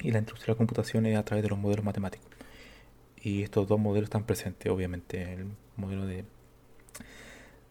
Y 0.02 0.10
la 0.10 0.18
introducción 0.18 0.50
a 0.50 0.54
la 0.54 0.58
computación 0.58 1.06
es 1.06 1.16
a 1.16 1.24
través 1.24 1.44
de 1.44 1.48
los 1.48 1.56
modelos 1.56 1.84
matemáticos. 1.84 2.26
Y 3.22 3.44
estos 3.44 3.68
dos 3.68 3.78
modelos 3.78 4.08
están 4.08 4.24
presentes, 4.24 4.72
obviamente, 4.72 5.32
el 5.32 5.46
modelo 5.76 6.06
de, 6.06 6.24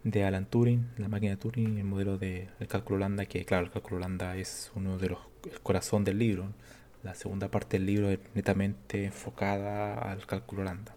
de 0.06 0.24
Alan 0.24 0.46
Turing, 0.46 0.91
la 0.98 1.10
máquina 1.10 1.32
de 1.32 1.38
Turing, 1.38 1.78
el 1.78 1.84
modelo 1.84 2.18
del 2.18 2.48
de 2.58 2.68
cálculo 2.68 3.00
lambda, 3.00 3.26
que 3.26 3.44
claro, 3.44 3.65
el 3.65 3.72
cálculo 3.74 4.00
lambda 4.00 4.38
es 4.38 4.72
uno 4.76 4.98
de 4.98 5.10
los 5.10 5.20
el 5.52 5.60
corazón 5.60 6.06
del 6.06 6.20
libro. 6.20 6.54
La 7.04 7.15
segunda 7.15 7.52
parte 7.52 7.78
del 7.78 7.86
libro 7.86 8.10
es 8.10 8.20
netamente 8.34 9.04
enfocada 9.04 10.10
al 10.10 10.26
cálculo 10.26 10.63
lambda. 10.63 10.96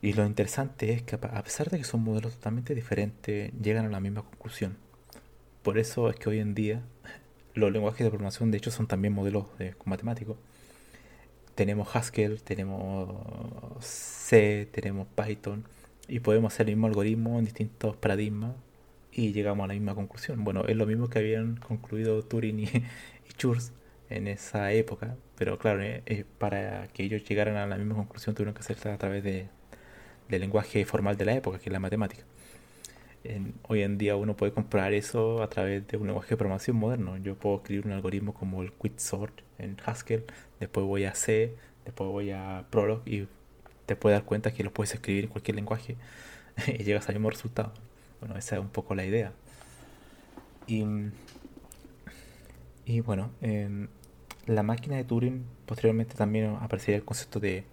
Y 0.00 0.12
lo 0.12 0.24
interesante 0.24 0.92
es 0.92 1.02
que 1.02 1.16
a 1.16 1.42
pesar 1.42 1.70
de 1.70 1.78
que 1.78 1.84
son 1.84 2.02
modelos 2.02 2.34
totalmente 2.34 2.74
diferentes, 2.74 3.52
llegan 3.60 3.86
a 3.86 3.88
la 3.88 4.00
misma 4.00 4.22
conclusión. 4.22 4.76
Por 5.62 5.78
eso 5.78 6.08
es 6.08 6.16
que 6.16 6.28
hoy 6.28 6.38
en 6.38 6.54
día 6.54 6.82
los 7.54 7.72
lenguajes 7.72 8.04
de 8.04 8.10
programación 8.10 8.50
de 8.50 8.58
hecho 8.58 8.70
son 8.70 8.86
también 8.86 9.12
modelos 9.12 9.46
de, 9.58 9.74
matemáticos. 9.84 10.36
Tenemos 11.54 11.94
Haskell, 11.94 12.40
tenemos 12.42 13.16
C, 13.80 14.68
tenemos 14.70 15.08
Python 15.08 15.64
y 16.06 16.20
podemos 16.20 16.54
hacer 16.54 16.68
el 16.68 16.76
mismo 16.76 16.86
algoritmo 16.86 17.38
en 17.38 17.44
distintos 17.44 17.96
paradigmas 17.96 18.54
y 19.10 19.32
llegamos 19.32 19.64
a 19.64 19.68
la 19.68 19.74
misma 19.74 19.96
conclusión. 19.96 20.44
Bueno, 20.44 20.64
es 20.66 20.76
lo 20.76 20.86
mismo 20.86 21.08
que 21.08 21.18
habían 21.18 21.56
concluido 21.56 22.22
Turing 22.22 22.60
y, 22.60 22.64
y 23.28 23.32
Church 23.36 23.72
en 24.10 24.28
esa 24.28 24.72
época, 24.72 25.16
pero 25.36 25.58
claro, 25.58 25.82
eh, 25.82 26.02
eh, 26.06 26.24
para 26.38 26.88
que 26.88 27.02
ellos 27.02 27.24
llegaran 27.24 27.56
a 27.56 27.66
la 27.66 27.76
misma 27.76 27.96
conclusión 27.96 28.34
tuvieron 28.34 28.54
que 28.54 28.60
hacerse 28.60 28.90
a 28.90 28.96
través 28.96 29.22
de, 29.24 29.48
del 30.28 30.40
lenguaje 30.40 30.84
formal 30.84 31.16
de 31.16 31.24
la 31.24 31.34
época, 31.34 31.58
que 31.58 31.68
es 31.68 31.72
la 31.72 31.80
matemática. 31.80 32.24
hoy 33.68 33.82
en 33.82 33.98
día 33.98 34.16
uno 34.16 34.36
puede 34.36 34.52
comprar 34.52 34.92
eso 34.94 35.42
a 35.42 35.48
través 35.48 35.86
de 35.86 35.96
un 35.96 36.06
lenguaje 36.06 36.30
de 36.30 36.36
programación 36.36 36.76
moderno. 36.76 37.16
Yo 37.18 37.34
puedo 37.34 37.56
escribir 37.56 37.86
un 37.86 37.92
algoritmo 37.92 38.34
como 38.34 38.62
el 38.62 38.72
Quicksort 38.72 39.40
en 39.58 39.76
Haskell, 39.84 40.24
después 40.60 40.86
voy 40.86 41.04
a 41.04 41.14
C, 41.14 41.54
después 41.84 42.10
voy 42.10 42.30
a 42.30 42.66
Prolog 42.70 43.02
y 43.06 43.26
te 43.86 43.96
puedes 43.96 44.18
dar 44.18 44.24
cuenta 44.26 44.52
que 44.52 44.62
lo 44.62 44.72
puedes 44.72 44.94
escribir 44.94 45.24
en 45.24 45.30
cualquier 45.30 45.56
lenguaje 45.56 45.96
y 46.66 46.84
llegas 46.84 47.08
al 47.08 47.14
mismo 47.16 47.30
resultado. 47.30 47.72
Bueno, 48.20 48.36
esa 48.36 48.56
es 48.56 48.60
un 48.60 48.68
poco 48.68 48.94
la 48.94 49.04
idea. 49.04 49.32
Y, 50.66 50.84
bueno, 53.00 53.30
en 53.40 53.88
la 54.46 54.62
máquina 54.62 54.96
de 54.96 55.04
Turing 55.04 55.44
posteriormente 55.64 56.14
también 56.14 56.56
aparecería 56.60 56.96
el 56.96 57.04
concepto 57.04 57.40
de 57.40 57.64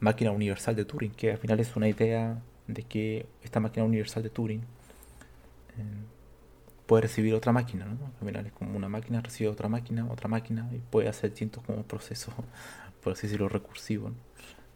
máquina 0.00 0.30
universal 0.30 0.76
de 0.76 0.84
Turing, 0.84 1.12
que 1.12 1.32
al 1.32 1.38
final 1.38 1.60
es 1.60 1.74
una 1.76 1.88
idea 1.88 2.40
de 2.66 2.82
que 2.82 3.26
esta 3.42 3.60
máquina 3.60 3.84
universal 3.84 4.22
de 4.22 4.30
Turing 4.30 4.60
eh, 4.60 5.82
puede 6.86 7.02
recibir 7.02 7.34
otra 7.34 7.52
máquina, 7.52 7.84
¿no? 7.86 8.12
Al 8.20 8.26
final 8.26 8.46
es 8.46 8.52
como 8.52 8.76
una 8.76 8.88
máquina 8.88 9.20
recibe 9.20 9.50
otra 9.50 9.68
máquina, 9.68 10.06
otra 10.10 10.28
máquina, 10.28 10.68
y 10.72 10.78
puede 10.78 11.08
hacer 11.08 11.30
distintos 11.30 11.62
como 11.64 11.82
procesos, 11.82 12.34
por 13.02 13.12
así 13.12 13.26
decirlo, 13.26 13.48
recursivos. 13.48 14.12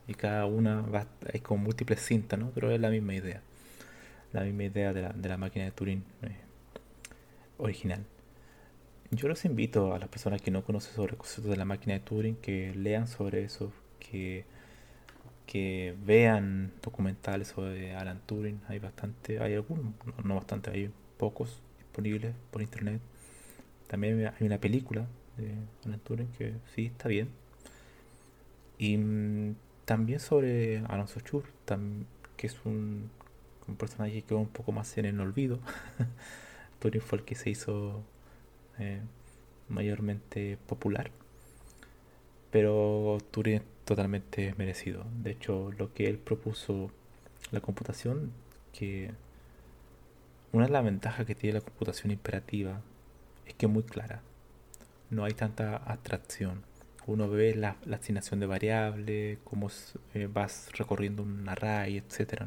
Y 0.08 0.14
cada 0.14 0.46
una 0.46 0.84
es 1.32 1.42
como 1.42 1.64
múltiples 1.64 2.04
cintas, 2.04 2.38
¿no? 2.38 2.50
Pero 2.50 2.70
es 2.70 2.80
la 2.80 2.90
misma 2.90 3.14
idea. 3.14 3.40
La 4.32 4.42
misma 4.42 4.64
idea 4.64 4.92
de 4.92 5.02
la, 5.02 5.10
de 5.10 5.28
la 5.28 5.36
máquina 5.36 5.64
de 5.64 5.70
Turing 5.70 6.02
eh, 6.22 6.36
original. 7.58 8.04
Yo 9.10 9.28
los 9.28 9.44
invito 9.44 9.94
a 9.94 9.98
las 9.98 10.08
personas 10.08 10.40
que 10.40 10.50
no 10.50 10.64
conocen 10.64 10.94
sobre 10.94 11.12
el 11.12 11.18
concepto 11.18 11.50
de 11.50 11.56
la 11.56 11.66
máquina 11.66 11.94
de 11.94 12.00
Turing 12.00 12.36
que 12.36 12.74
lean 12.74 13.06
sobre 13.06 13.44
eso, 13.44 13.72
que 14.00 14.44
que 15.46 15.94
vean 16.04 16.72
documentales 16.82 17.48
sobre 17.48 17.94
Alan 17.94 18.20
Turing. 18.26 18.60
Hay 18.68 18.78
bastante, 18.78 19.40
hay 19.40 19.54
algunos, 19.54 19.94
no, 20.24 20.34
bastante, 20.34 20.70
hay 20.70 20.90
pocos 21.18 21.60
disponibles 21.78 22.34
por 22.50 22.62
internet. 22.62 23.00
También 23.86 24.26
hay 24.26 24.46
una 24.46 24.58
película 24.58 25.06
de 25.36 25.54
Alan 25.84 26.00
Turing 26.00 26.28
que 26.38 26.54
sí 26.74 26.86
está 26.86 27.08
bien. 27.08 27.28
Y 28.78 28.96
mm, 28.96 29.54
también 29.84 30.20
sobre 30.20 30.78
Alonso 30.88 31.20
Chur, 31.20 31.44
que 32.36 32.46
es 32.46 32.56
un, 32.64 33.10
personaje 33.78 34.12
que 34.12 34.22
quedó 34.22 34.38
un 34.38 34.48
poco 34.48 34.72
más 34.72 34.96
en 34.98 35.06
el 35.06 35.20
olvido. 35.20 35.60
Turing 36.80 37.02
fue 37.02 37.18
el 37.18 37.24
que 37.24 37.34
se 37.34 37.50
hizo 37.50 38.02
eh, 38.78 39.00
mayormente 39.68 40.58
popular. 40.66 41.10
Pero 42.52 43.18
Turing 43.32 43.62
totalmente 43.84 44.54
merecido. 44.56 45.04
De 45.22 45.32
hecho, 45.32 45.72
lo 45.76 45.92
que 45.92 46.06
él 46.06 46.18
propuso, 46.18 46.92
la 47.50 47.60
computación, 47.60 48.30
que 48.72 49.10
una 50.52 50.66
de 50.66 50.72
las 50.72 50.84
ventajas 50.84 51.26
que 51.26 51.34
tiene 51.34 51.54
la 51.54 51.60
computación 51.62 52.12
imperativa 52.12 52.82
es 53.46 53.54
que 53.54 53.66
es 53.66 53.72
muy 53.72 53.82
clara. 53.82 54.22
No 55.10 55.24
hay 55.24 55.32
tanta 55.32 55.76
abstracción. 55.76 56.62
Uno 57.06 57.28
ve 57.28 57.54
la, 57.54 57.76
asignación 57.90 58.38
de 58.38 58.46
variables, 58.46 59.38
cómo 59.44 59.70
eh, 60.14 60.28
vas 60.32 60.68
recorriendo 60.76 61.22
un 61.22 61.48
array, 61.48 61.96
etcétera, 61.98 62.46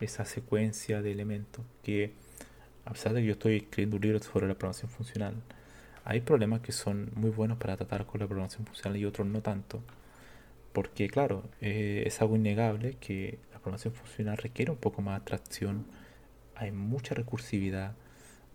Esa 0.00 0.24
secuencia 0.24 1.02
de 1.02 1.12
elementos 1.12 1.64
que, 1.82 2.12
a 2.84 2.92
pesar 2.92 3.12
de 3.12 3.20
que 3.20 3.26
yo 3.26 3.32
estoy 3.32 3.56
escribiendo 3.56 3.96
un 3.96 4.02
libro 4.02 4.20
sobre 4.20 4.48
la 4.48 4.54
programación 4.54 4.90
funcional, 4.90 5.34
hay 6.06 6.20
problemas 6.20 6.60
que 6.60 6.70
son 6.70 7.10
muy 7.16 7.30
buenos 7.30 7.58
para 7.58 7.76
tratar 7.76 8.06
con 8.06 8.20
la 8.20 8.28
programación 8.28 8.64
funcional 8.64 8.96
y 8.96 9.04
otros 9.04 9.26
no 9.26 9.42
tanto. 9.42 9.82
Porque 10.72 11.08
claro, 11.08 11.42
eh, 11.60 12.04
es 12.06 12.20
algo 12.20 12.36
innegable 12.36 12.96
que 13.00 13.40
la 13.52 13.58
programación 13.58 13.92
funcional 13.92 14.36
requiere 14.36 14.70
un 14.70 14.76
poco 14.78 15.02
más 15.02 15.14
de 15.18 15.22
atracción. 15.22 15.86
Hay 16.54 16.70
mucha 16.70 17.14
recursividad, 17.16 17.94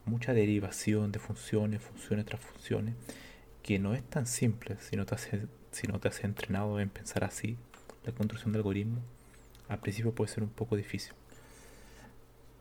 mucha 0.05 0.33
derivación 0.33 1.11
de 1.11 1.19
funciones, 1.19 1.81
funciones 1.81 2.25
tras 2.25 2.39
funciones, 2.39 2.95
que 3.63 3.79
no 3.79 3.95
es 3.95 4.03
tan 4.03 4.27
simple 4.27 4.77
si 4.79 4.95
no 4.95 5.05
te 5.05 5.15
has, 5.15 5.27
si 5.71 5.87
no 5.87 5.99
te 5.99 6.07
has 6.07 6.23
entrenado 6.23 6.79
en 6.79 6.89
pensar 6.89 7.25
así. 7.25 7.57
La 8.05 8.13
construcción 8.13 8.53
de 8.53 8.59
algoritmos 8.59 9.03
al 9.67 9.79
principio 9.79 10.15
puede 10.15 10.31
ser 10.31 10.43
un 10.43 10.49
poco 10.49 10.77
difícil. 10.77 11.13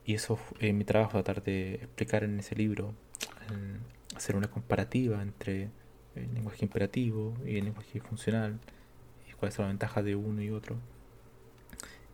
Y 0.05 0.15
eso 0.15 0.37
es 0.59 0.75
mi 0.75 0.85
trabajo, 0.85 1.13
tratar 1.13 1.45
de 1.45 1.75
explicar 1.75 2.25
en 2.25 2.41
ese 2.41 2.57
libro, 2.57 2.93
hacer 4.17 4.37
una 4.37 4.49
comparativa 4.49 5.23
entre 5.23 5.71
el 6.15 6.35
lenguaje 6.35 6.65
imperativo 6.65 7.35
y 7.45 7.57
el 7.57 7.65
lenguaje 7.65 8.01
funcional 8.01 8.59
cuál 9.41 9.51
es 9.51 9.59
la 9.59 9.67
ventaja 9.67 10.03
de 10.03 10.15
uno 10.15 10.43
y 10.43 10.51
otro 10.51 10.77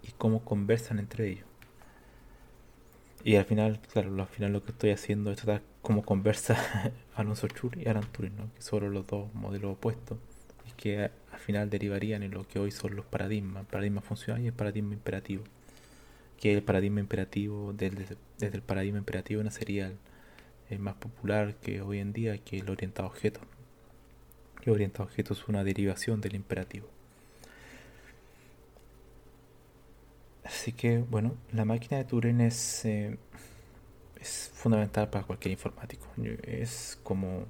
y 0.03 0.13
cómo 0.13 0.45
conversan 0.45 1.01
entre 1.01 1.29
ellos. 1.29 1.47
Y 3.25 3.35
al 3.35 3.45
final, 3.45 3.81
claro, 3.93 4.15
al 4.15 4.29
final 4.29 4.53
lo 4.53 4.63
que 4.63 4.71
estoy 4.71 4.91
haciendo 4.91 5.33
es 5.33 5.39
tratar 5.39 5.63
cómo 5.83 6.05
conversa 6.05 6.57
Alonso 7.17 7.49
Chur 7.49 7.77
y 7.77 7.89
Alan 7.89 8.07
Turing, 8.13 8.37
¿no? 8.37 8.55
que 8.55 8.63
son 8.63 8.95
los 8.95 9.07
dos 9.09 9.35
modelos 9.35 9.73
opuestos 9.73 10.19
y 10.69 10.71
que 10.73 11.11
al 11.33 11.39
final 11.41 11.69
derivarían 11.69 12.23
en 12.23 12.31
lo 12.31 12.47
que 12.47 12.61
hoy 12.61 12.71
son 12.71 12.95
los 12.95 13.05
paradigmas, 13.05 13.63
el 13.63 13.67
paradigma 13.67 14.01
funcional 14.01 14.43
y 14.43 14.47
el 14.47 14.53
paradigma 14.53 14.95
imperativo. 14.95 15.43
Que 16.39 16.55
el 16.55 16.63
paradigma 16.63 17.01
imperativo, 17.01 17.73
desde, 17.73 18.17
desde 18.39 18.57
el 18.57 18.63
paradigma 18.63 18.99
imperativo 18.99 19.43
nacería 19.43 19.89
el, 19.89 19.99
el, 20.71 20.79
más 20.79 20.95
popular 20.95 21.55
que 21.57 21.83
hoy 21.83 21.99
en 21.99 22.13
día, 22.13 22.39
que 22.39 22.59
el 22.59 22.71
orientado 22.71 23.09
objeto. 23.09 23.41
El 24.65 24.73
orientado 24.73 25.05
objeto 25.05 25.33
es 25.35 25.47
una 25.49 25.65
derivación 25.65 26.21
del 26.21 26.35
imperativo. 26.35 26.89
Así 30.45 30.73
que, 30.73 30.99
bueno, 30.99 31.35
la 31.53 31.65
máquina 31.65 31.99
de 31.99 32.05
Turing 32.05 32.41
es, 32.41 32.85
eh, 32.85 33.19
es 34.21 34.51
fundamental 34.55 35.11
para 35.11 35.25
cualquier 35.25 35.53
informático. 35.53 36.07
Es 36.43 36.99
como, 37.03 37.47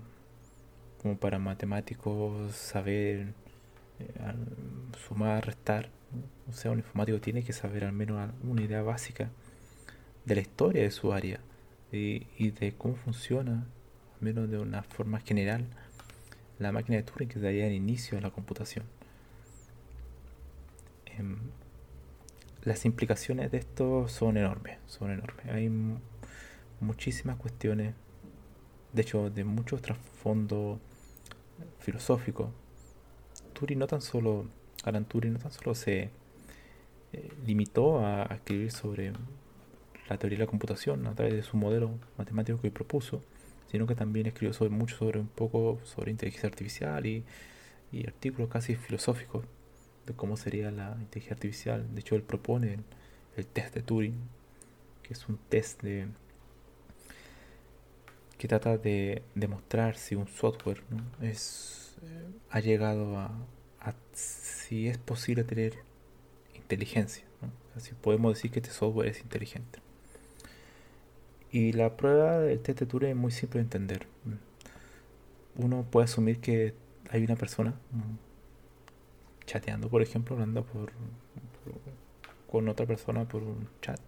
como 1.02 1.16
para 1.18 1.38
matemáticos 1.38 2.54
saber 2.54 3.34
eh, 3.98 4.12
sumar, 5.08 5.46
restar. 5.46 5.90
O 6.48 6.52
sea, 6.52 6.70
un 6.70 6.78
informático 6.78 7.20
tiene 7.20 7.42
que 7.42 7.52
saber 7.52 7.84
al 7.84 7.92
menos 7.92 8.30
una 8.42 8.62
idea 8.62 8.82
básica 8.82 9.30
de 10.24 10.34
la 10.34 10.40
historia 10.40 10.82
de 10.82 10.90
su 10.90 11.12
área 11.12 11.40
y, 11.92 12.50
de 12.50 12.74
cómo 12.76 12.96
funciona, 12.96 13.66
al 14.14 14.20
menos 14.20 14.50
de 14.50 14.58
una 14.58 14.82
forma 14.82 15.20
general, 15.20 15.66
la 16.58 16.72
máquina 16.72 16.96
de 16.96 17.02
Turing 17.02 17.28
que 17.28 17.38
daría 17.38 17.66
el 17.66 17.74
inicio 17.74 18.18
a 18.18 18.20
la 18.20 18.30
computación. 18.30 18.84
Em, 21.06 21.38
las 22.64 22.84
implicaciones 22.84 23.50
de 23.50 23.58
esto 23.58 24.08
son 24.08 24.36
enormes, 24.36 24.78
son 24.86 25.10
enormes. 25.10 25.46
Hay 25.46 25.70
muchísimas 26.80 27.36
cuestiones, 27.36 27.94
de 28.92 29.02
hecho, 29.02 29.30
de 29.30 29.44
muchos 29.44 29.82
trasfondos 29.82 30.78
filosóficos. 31.78 32.50
Turing 33.52 33.78
no 33.78 33.86
tan 33.86 34.02
solo, 34.02 34.46
Alan 34.84 35.04
Turing 35.04 35.34
no 35.34 35.38
tan 35.38 35.52
solo 35.52 35.74
se 35.74 36.10
eh, 37.12 37.32
limitó 37.46 38.04
a, 38.04 38.24
escribir 38.24 38.72
sobre 38.72 39.12
la 40.08 40.18
teoría 40.18 40.38
de 40.38 40.44
la 40.44 40.50
computación 40.50 41.06
a 41.06 41.14
través 41.14 41.34
de 41.34 41.42
su 41.42 41.56
modelo 41.56 41.98
matemático 42.16 42.60
que 42.60 42.70
propuso, 42.70 43.22
sino 43.70 43.86
que 43.86 43.94
también 43.94 44.26
escribió 44.26 44.52
sobre 44.52 44.70
mucho 44.70 44.96
sobre 44.96 45.20
un 45.20 45.28
poco 45.28 45.80
sobre 45.84 46.10
inteligencia 46.10 46.48
artificial 46.48 47.04
y, 47.06 47.24
y 47.92 48.06
artículos 48.06 48.48
casi 48.48 48.76
filosóficos 48.76 49.44
de 50.06 50.14
cómo 50.14 50.36
sería 50.36 50.70
la 50.70 50.96
inteligencia 51.00 51.34
artificial. 51.34 51.94
De 51.94 52.00
hecho, 52.00 52.14
él 52.14 52.22
propone 52.22 52.78
el, 53.36 53.46
test 53.46 53.74
de 53.74 53.82
Turing, 53.82 54.16
que 55.02 55.14
es 55.14 55.28
un 55.28 55.38
test 55.48 55.82
de 55.82 56.06
que 58.38 58.48
trata 58.48 58.76
de 58.76 59.22
demostrar 59.34 59.96
si 59.96 60.14
un 60.14 60.28
software 60.28 60.82
es, 61.22 61.96
ha 62.50 62.60
llegado 62.60 63.18
a, 63.18 63.30
si 64.12 64.88
es 64.88 64.98
posible 64.98 65.42
tener 65.44 65.74
inteligencia. 66.54 67.24
Así 67.74 67.92
podemos 67.94 68.34
decir 68.34 68.50
que 68.50 68.60
este 68.60 68.72
software 68.72 69.08
es 69.08 69.20
inteligente. 69.20 69.85
Y 71.56 71.72
la 71.72 71.96
prueba 71.96 72.38
del 72.40 72.60
test 72.60 72.80
de 72.80 72.84
Turing 72.84 73.10
es 73.12 73.16
muy 73.16 73.32
simple 73.32 73.60
de 73.60 73.64
entender. 73.64 74.06
Uno 75.56 75.86
puede 75.90 76.04
asumir 76.04 76.38
que 76.38 76.74
hay 77.08 77.24
una 77.24 77.34
persona 77.34 77.72
chateando, 79.46 79.88
por 79.88 80.02
ejemplo, 80.02 80.34
hablando 80.34 80.66
por, 80.66 80.92
con 82.50 82.68
otra 82.68 82.84
persona 82.84 83.26
por 83.26 83.42
un 83.42 83.70
chat. 83.80 83.98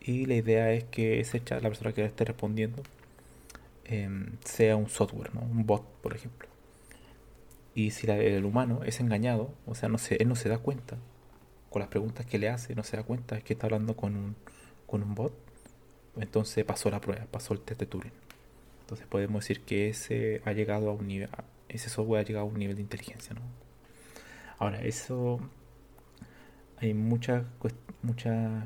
Y 0.00 0.24
la 0.24 0.36
idea 0.36 0.72
es 0.72 0.84
que 0.84 1.20
ese 1.20 1.44
chat, 1.44 1.62
la 1.62 1.68
persona 1.68 1.92
que 1.92 2.02
esté 2.02 2.24
respondiendo, 2.24 2.82
em, 3.84 4.38
sea 4.42 4.74
un 4.76 4.88
software, 4.88 5.34
¿no? 5.34 5.42
un 5.42 5.66
bot, 5.66 5.84
por 6.00 6.16
ejemplo. 6.16 6.48
Y 7.74 7.90
si 7.90 8.10
el 8.10 8.46
humano 8.46 8.80
es 8.84 9.00
engañado, 9.00 9.52
o 9.66 9.74
sea, 9.74 9.90
no 9.90 9.98
se, 9.98 10.16
él 10.16 10.28
no 10.28 10.34
se 10.34 10.48
da 10.48 10.56
cuenta, 10.56 10.96
con 11.68 11.80
las 11.80 11.90
preguntas 11.90 12.24
que 12.24 12.38
le 12.38 12.48
hace, 12.48 12.74
no 12.74 12.84
se 12.84 12.96
da 12.96 13.02
cuenta, 13.02 13.36
es 13.36 13.44
que 13.44 13.52
está 13.52 13.66
hablando 13.66 13.96
con 13.96 14.34
un 14.88 15.14
bot, 15.14 15.47
entonces 16.20 16.64
pasó 16.64 16.90
la 16.90 17.00
prueba, 17.00 17.26
pasó 17.30 17.54
el 17.54 17.60
test 17.60 17.80
de 17.80 17.86
Turing. 17.86 18.12
Entonces 18.80 19.06
podemos 19.06 19.44
decir 19.44 19.62
que 19.62 19.88
ese 19.90 20.40
ha 20.44 20.52
llegado 20.52 20.90
a 20.90 20.94
un 20.94 21.06
nivel, 21.06 21.28
ese 21.68 21.90
software 21.90 22.22
ha 22.22 22.24
llegado 22.24 22.46
a 22.46 22.48
un 22.48 22.58
nivel 22.58 22.76
de 22.76 22.82
inteligencia, 22.82 23.34
¿no? 23.34 23.42
Ahora, 24.58 24.82
eso 24.82 25.40
hay 26.78 26.94
muchas, 26.94 27.44
muchas, 28.02 28.64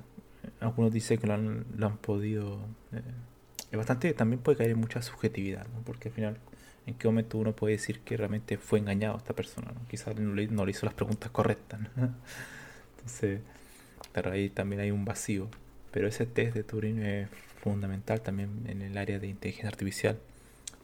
algunos 0.61 0.93
dicen 0.93 1.19
que 1.19 1.27
lo 1.27 1.35
han, 1.35 1.67
lo 1.77 1.87
han 1.87 1.99
podido, 1.99 2.61
eh, 2.93 3.03
es 3.71 3.77
bastante, 3.77 4.13
también 4.15 4.41
puede 4.41 4.59
caer 4.59 4.71
en 4.71 4.79
mucha 4.79 5.03
subjetividad, 5.03 5.67
¿no? 5.69 5.83
Porque 5.85 6.09
al 6.09 6.15
final, 6.15 6.39
¿en 6.87 6.95
qué 6.95 7.09
momento 7.09 7.39
uno 7.39 7.55
puede 7.55 7.75
decir 7.75 8.01
que 8.01 8.17
realmente 8.17 8.59
fue 8.59 8.79
engañado 8.79 9.17
esta 9.17 9.35
persona? 9.35 9.73
¿no? 9.73 9.87
Quizás 9.89 10.17
no 10.17 10.35
le, 10.35 10.47
no 10.49 10.65
le 10.65 10.71
hizo 10.71 10.87
las 10.87 10.95
preguntas 10.95 11.31
correctas, 11.31 11.81
Entonces, 12.97 13.41
pero 14.13 14.31
ahí 14.31 14.49
también 14.49 14.81
hay 14.81 14.91
un 14.91 15.05
vacío. 15.05 15.49
Pero 15.93 16.09
ese 16.09 16.27
test 16.27 16.55
de 16.55 16.65
Turing 16.65 17.03
es 17.03 17.29
fundamental 17.63 18.21
también 18.23 18.65
en 18.67 18.83
el 18.83 18.99
área 18.99 19.19
de 19.19 19.29
inteligencia 19.29 19.69
artificial 19.69 20.19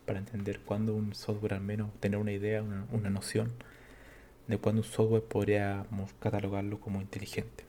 para 0.06 0.18
entender 0.20 0.60
cuándo 0.60 0.94
un 0.94 1.14
software 1.14 1.54
al 1.54 1.60
menos 1.60 1.90
tener 2.00 2.18
una 2.20 2.32
idea, 2.32 2.62
una, 2.62 3.10
noción 3.10 3.50
de 4.46 4.58
cuándo 4.58 4.82
un 4.82 4.88
software 4.88 5.22
podríamos 5.22 6.12
catalogarlo 6.20 6.78
como 6.80 7.00
inteligente. 7.00 7.64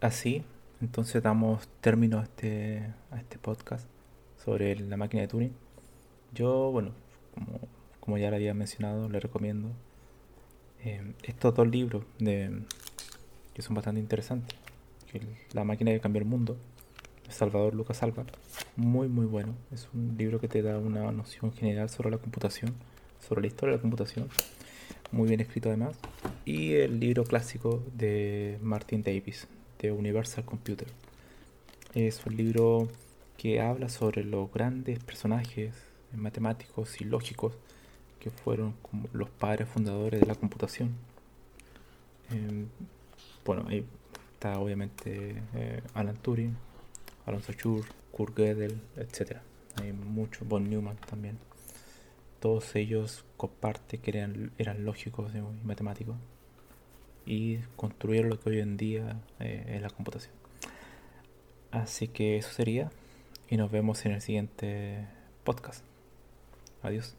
Así, 0.00 0.42
entonces 0.80 1.22
damos 1.22 1.68
término 1.80 2.18
a 2.18 2.24
este, 2.24 2.92
a 3.10 3.18
este 3.18 3.38
podcast 3.38 3.86
sobre 4.44 4.74
la 4.76 4.96
máquina 4.96 5.22
de 5.22 5.28
Turing. 5.28 5.52
Yo, 6.34 6.72
bueno, 6.72 6.90
como, 7.34 7.60
como 8.00 8.18
ya 8.18 8.30
lo 8.30 8.36
había 8.36 8.52
mencionado, 8.52 9.08
le 9.08 9.20
recomiendo 9.20 9.70
eh, 10.84 11.00
estos 11.24 11.54
dos 11.54 11.68
libros 11.68 12.04
de, 12.18 12.62
que 13.54 13.62
son 13.62 13.74
bastante 13.74 14.00
interesantes. 14.00 14.56
La 15.52 15.64
máquina 15.64 15.90
de 15.90 16.00
cambiar 16.00 16.22
el 16.22 16.28
mundo, 16.28 16.56
Salvador 17.28 17.74
Lucas 17.74 18.02
Alba, 18.02 18.24
muy 18.76 19.08
muy 19.08 19.26
bueno. 19.26 19.54
Es 19.70 19.88
un 19.92 20.16
libro 20.16 20.40
que 20.40 20.48
te 20.48 20.62
da 20.62 20.78
una 20.78 21.12
noción 21.12 21.52
general 21.52 21.90
sobre 21.90 22.10
la 22.10 22.18
computación, 22.18 22.74
sobre 23.26 23.42
la 23.42 23.48
historia 23.48 23.72
de 23.72 23.78
la 23.78 23.82
computación, 23.82 24.28
muy 25.10 25.28
bien 25.28 25.40
escrito 25.40 25.68
además. 25.68 25.96
Y 26.44 26.74
el 26.74 26.98
libro 26.98 27.24
clásico 27.24 27.82
de 27.94 28.58
Martin 28.62 29.02
Davis, 29.02 29.46
de 29.78 29.92
Universal 29.92 30.44
Computer. 30.44 30.88
Es 31.94 32.24
un 32.24 32.36
libro 32.36 32.88
que 33.36 33.60
habla 33.60 33.88
sobre 33.88 34.24
los 34.24 34.50
grandes 34.50 34.98
personajes 35.00 35.74
matemáticos 36.14 37.00
y 37.00 37.04
lógicos 37.04 37.52
que 38.22 38.30
fueron 38.30 38.74
como 38.82 39.08
los 39.12 39.28
padres 39.30 39.68
fundadores 39.68 40.20
de 40.20 40.26
la 40.26 40.36
computación. 40.36 40.94
Em, 42.30 42.68
bueno, 43.44 43.64
ahí 43.68 43.84
está 44.34 44.60
obviamente 44.60 45.42
eh, 45.54 45.82
Alan 45.92 46.16
Turing, 46.18 46.54
Alonso 47.26 47.52
Schur, 47.52 47.84
Kurt 48.12 48.38
Gödel, 48.38 48.80
etc. 48.96 49.38
Hay 49.80 49.92
muchos, 49.92 50.46
von 50.46 50.70
Neumann 50.70 50.98
también. 50.98 51.36
Todos 52.38 52.76
ellos 52.76 53.24
comparten 53.36 54.00
que 54.00 54.10
eran, 54.56 54.84
lógicos 54.84 55.32
y 55.34 55.66
matemáticos 55.66 56.14
y 57.26 57.58
construyeron 57.76 58.30
lo 58.30 58.38
que 58.38 58.50
hoy 58.50 58.60
en 58.60 58.76
día 58.76 59.20
eh, 59.40 59.64
es 59.66 59.82
la 59.82 59.90
computación. 59.90 60.32
Así 61.72 62.06
que 62.06 62.36
eso 62.36 62.50
sería 62.50 62.88
y 63.48 63.56
nos 63.56 63.72
vemos 63.72 64.06
en 64.06 64.12
el 64.12 64.20
siguiente 64.20 65.08
podcast. 65.42 65.84
Adiós. 66.82 67.16